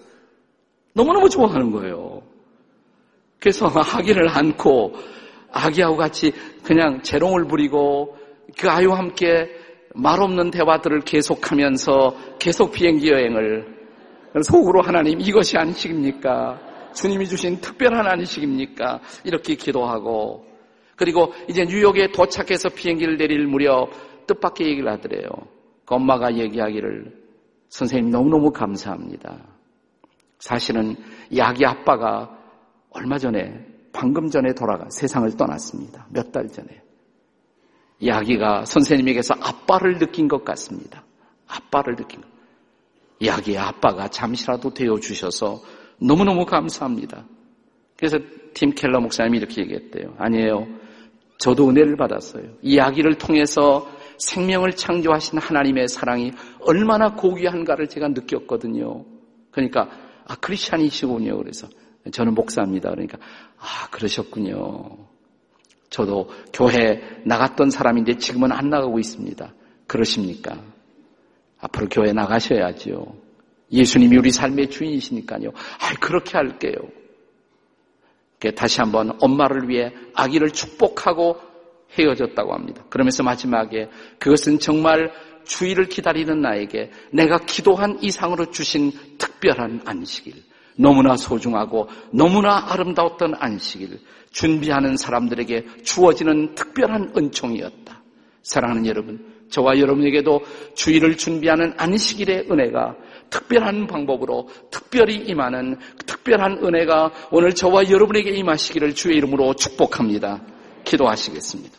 너무너무 0.94 1.28
좋아하는 1.28 1.72
거예요. 1.72 2.22
그래서 3.40 3.66
아기를 3.74 4.28
안고 4.28 4.94
아기하고 5.52 5.96
같이 5.96 6.32
그냥 6.62 7.02
재롱을 7.02 7.46
부리고 7.46 8.16
그 8.56 8.70
아이와 8.70 8.98
함께 8.98 9.50
말없는 9.94 10.52
대화들을 10.52 11.00
계속하면서 11.00 12.36
계속 12.38 12.70
비행기 12.70 13.10
여행을 13.10 13.78
속으로 14.42 14.82
하나님 14.82 15.20
이것이 15.20 15.58
안식입니까? 15.58 16.67
주님이 17.00 17.26
주신 17.28 17.60
특별한 17.60 18.06
안식입니까? 18.06 19.00
이렇게 19.24 19.54
기도하고 19.54 20.46
그리고 20.96 21.32
이제 21.48 21.64
뉴욕에 21.64 22.08
도착해서 22.10 22.70
비행기를 22.70 23.16
내릴 23.16 23.46
무렵 23.46 23.90
뜻밖의 24.26 24.66
얘기를 24.66 24.90
하더래요. 24.92 25.28
그 25.86 25.94
엄마가 25.94 26.36
얘기하기를 26.36 27.16
선생님 27.68 28.10
너무너무 28.10 28.50
감사합니다. 28.50 29.38
사실은 30.40 30.96
이 31.30 31.40
아기 31.40 31.64
아빠가 31.64 32.36
얼마 32.90 33.18
전에 33.18 33.64
방금 33.92 34.28
전에 34.28 34.52
돌아가 34.54 34.86
세상을 34.90 35.36
떠났습니다. 35.36 36.06
몇 36.10 36.32
달 36.32 36.48
전에. 36.48 36.82
이 38.00 38.10
아기가 38.10 38.64
선생님에게서 38.64 39.34
아빠를 39.40 39.98
느낀 39.98 40.28
것 40.28 40.44
같습니다. 40.44 41.04
아빠를 41.46 41.96
느낀 41.96 42.20
것. 42.20 42.28
이 43.20 43.28
아기의 43.28 43.58
아빠가 43.58 44.08
잠시라도 44.08 44.72
되어 44.74 44.98
주셔서 45.00 45.60
너무너무 46.00 46.46
감사합니다. 46.46 47.24
그래서 47.96 48.18
팀 48.54 48.70
켈러 48.70 49.00
목사님이 49.00 49.38
이렇게 49.38 49.62
얘기했대요. 49.62 50.14
아니에요. 50.18 50.66
저도 51.38 51.68
은혜를 51.68 51.96
받았어요. 51.96 52.44
이 52.62 52.78
아기를 52.78 53.18
통해서 53.18 53.88
생명을 54.18 54.72
창조하신 54.72 55.38
하나님의 55.38 55.88
사랑이 55.88 56.32
얼마나 56.60 57.14
고귀한가를 57.14 57.88
제가 57.88 58.08
느꼈거든요. 58.08 59.04
그러니까 59.50 59.88
아 60.26 60.34
크리스찬이시군요. 60.36 61.38
그래서 61.38 61.68
저는 62.10 62.34
목사입니다. 62.34 62.90
그러니까 62.90 63.18
아 63.58 63.88
그러셨군요. 63.90 65.08
저도 65.90 66.28
교회 66.52 67.00
나갔던 67.24 67.70
사람인데 67.70 68.18
지금은 68.18 68.52
안 68.52 68.68
나가고 68.68 68.98
있습니다. 68.98 69.54
그러십니까? 69.86 70.60
앞으로 71.60 71.88
교회 71.88 72.12
나가셔야지요. 72.12 73.27
예수님이 73.70 74.16
우리 74.16 74.30
삶의 74.30 74.70
주인이시니까요. 74.70 75.50
아, 75.50 75.94
그렇게 76.00 76.36
할게요. 76.36 76.74
다시 78.54 78.80
한번 78.80 79.16
엄마를 79.20 79.68
위해 79.68 79.92
아기를 80.14 80.50
축복하고 80.50 81.36
헤어졌다고 81.98 82.54
합니다. 82.54 82.84
그러면서 82.88 83.22
마지막에 83.22 83.88
그것은 84.18 84.58
정말 84.58 85.10
주의를 85.44 85.86
기다리는 85.86 86.40
나에게 86.40 86.90
내가 87.10 87.38
기도한 87.38 87.98
이상으로 88.02 88.50
주신 88.50 88.92
특별한 89.16 89.82
안식일, 89.84 90.34
너무나 90.76 91.16
소중하고 91.16 91.88
너무나 92.12 92.72
아름다웠던 92.72 93.34
안식일, 93.38 93.98
준비하는 94.30 94.96
사람들에게 94.96 95.82
주어지는 95.82 96.54
특별한 96.54 97.14
은총이었다. 97.16 98.02
사랑하는 98.42 98.86
여러분, 98.86 99.37
저와 99.50 99.78
여러분에게도 99.78 100.42
주의를 100.74 101.16
준비하는 101.16 101.72
안식일의 101.76 102.46
은혜가 102.50 102.96
특별한 103.30 103.86
방법으로 103.86 104.48
특별히 104.70 105.16
임하는 105.16 105.76
특별한 106.06 106.64
은혜가 106.64 107.12
오늘 107.30 107.54
저와 107.54 107.90
여러분에게 107.90 108.30
임하시기를 108.30 108.94
주의 108.94 109.16
이름으로 109.16 109.54
축복합니다. 109.54 110.42
기도하시겠습니다. 110.84 111.76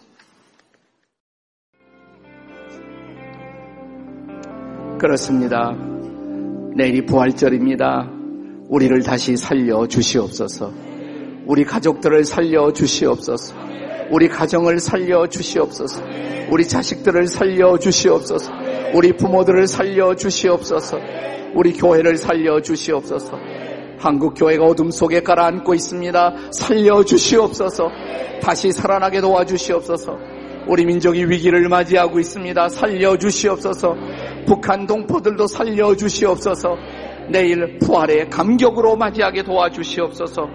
그렇습니다. 5.00 5.72
내일이 6.76 7.06
부활절입니다. 7.06 8.12
우리를 8.68 9.02
다시 9.02 9.38
살려 9.38 9.88
주시옵소서. 9.88 10.72
우리 11.46 11.64
가족들을 11.64 12.26
살려 12.26 12.72
주시옵소서. 12.72 13.56
우리 14.12 14.28
가정을 14.28 14.80
살려 14.80 15.28
주시옵소서. 15.28 16.04
우리 16.50 16.68
자식들을 16.68 17.28
살려 17.28 17.78
주시옵소서. 17.78 18.52
우리 18.94 19.14
부모들을 19.14 19.68
살려 19.68 20.16
주시옵소서. 20.16 20.98
우리 21.54 21.74
교회를 21.74 22.18
살려 22.18 22.62
주시옵소서. 22.62 23.38
한국 23.98 24.34
교회가 24.36 24.66
어둠 24.66 24.92
속에 24.92 25.22
가라앉고 25.22 25.74
있습니다. 25.74 26.36
살려 26.52 27.04
주시옵소서. 27.04 27.90
다시 28.42 28.72
살아나게 28.72 29.22
도와주시옵소서. 29.22 30.18
우리 30.68 30.86
민족이 30.86 31.26
위기를 31.26 31.68
맞이하고 31.68 32.20
있습니다. 32.20 32.70
살려 32.70 33.18
주시옵소서. 33.18 33.96
북한 34.46 34.88
동포들도 34.88 35.48
살려 35.48 35.96
주시옵소서. 35.96 36.78
내일 37.30 37.78
부활의 37.80 38.30
감격으로 38.30 38.96
맞이하게 38.96 39.44
도와주시옵소서. 39.44 40.48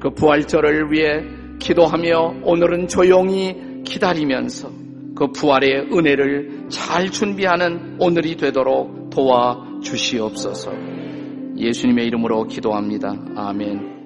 그 0.00 0.10
부활절을 0.10 0.92
위해 0.92 1.39
기도하며 1.60 2.40
오늘은 2.42 2.88
조용히 2.88 3.82
기다리면서 3.84 4.70
그 5.14 5.28
부활의 5.32 5.90
은혜를 5.92 6.68
잘 6.70 7.10
준비하는 7.10 7.98
오늘이 8.00 8.36
되도록 8.36 9.10
도와 9.10 9.64
주시옵소서. 9.82 10.72
예수님의 11.56 12.06
이름으로 12.06 12.46
기도합니다. 12.46 13.14
아멘. 13.36 13.99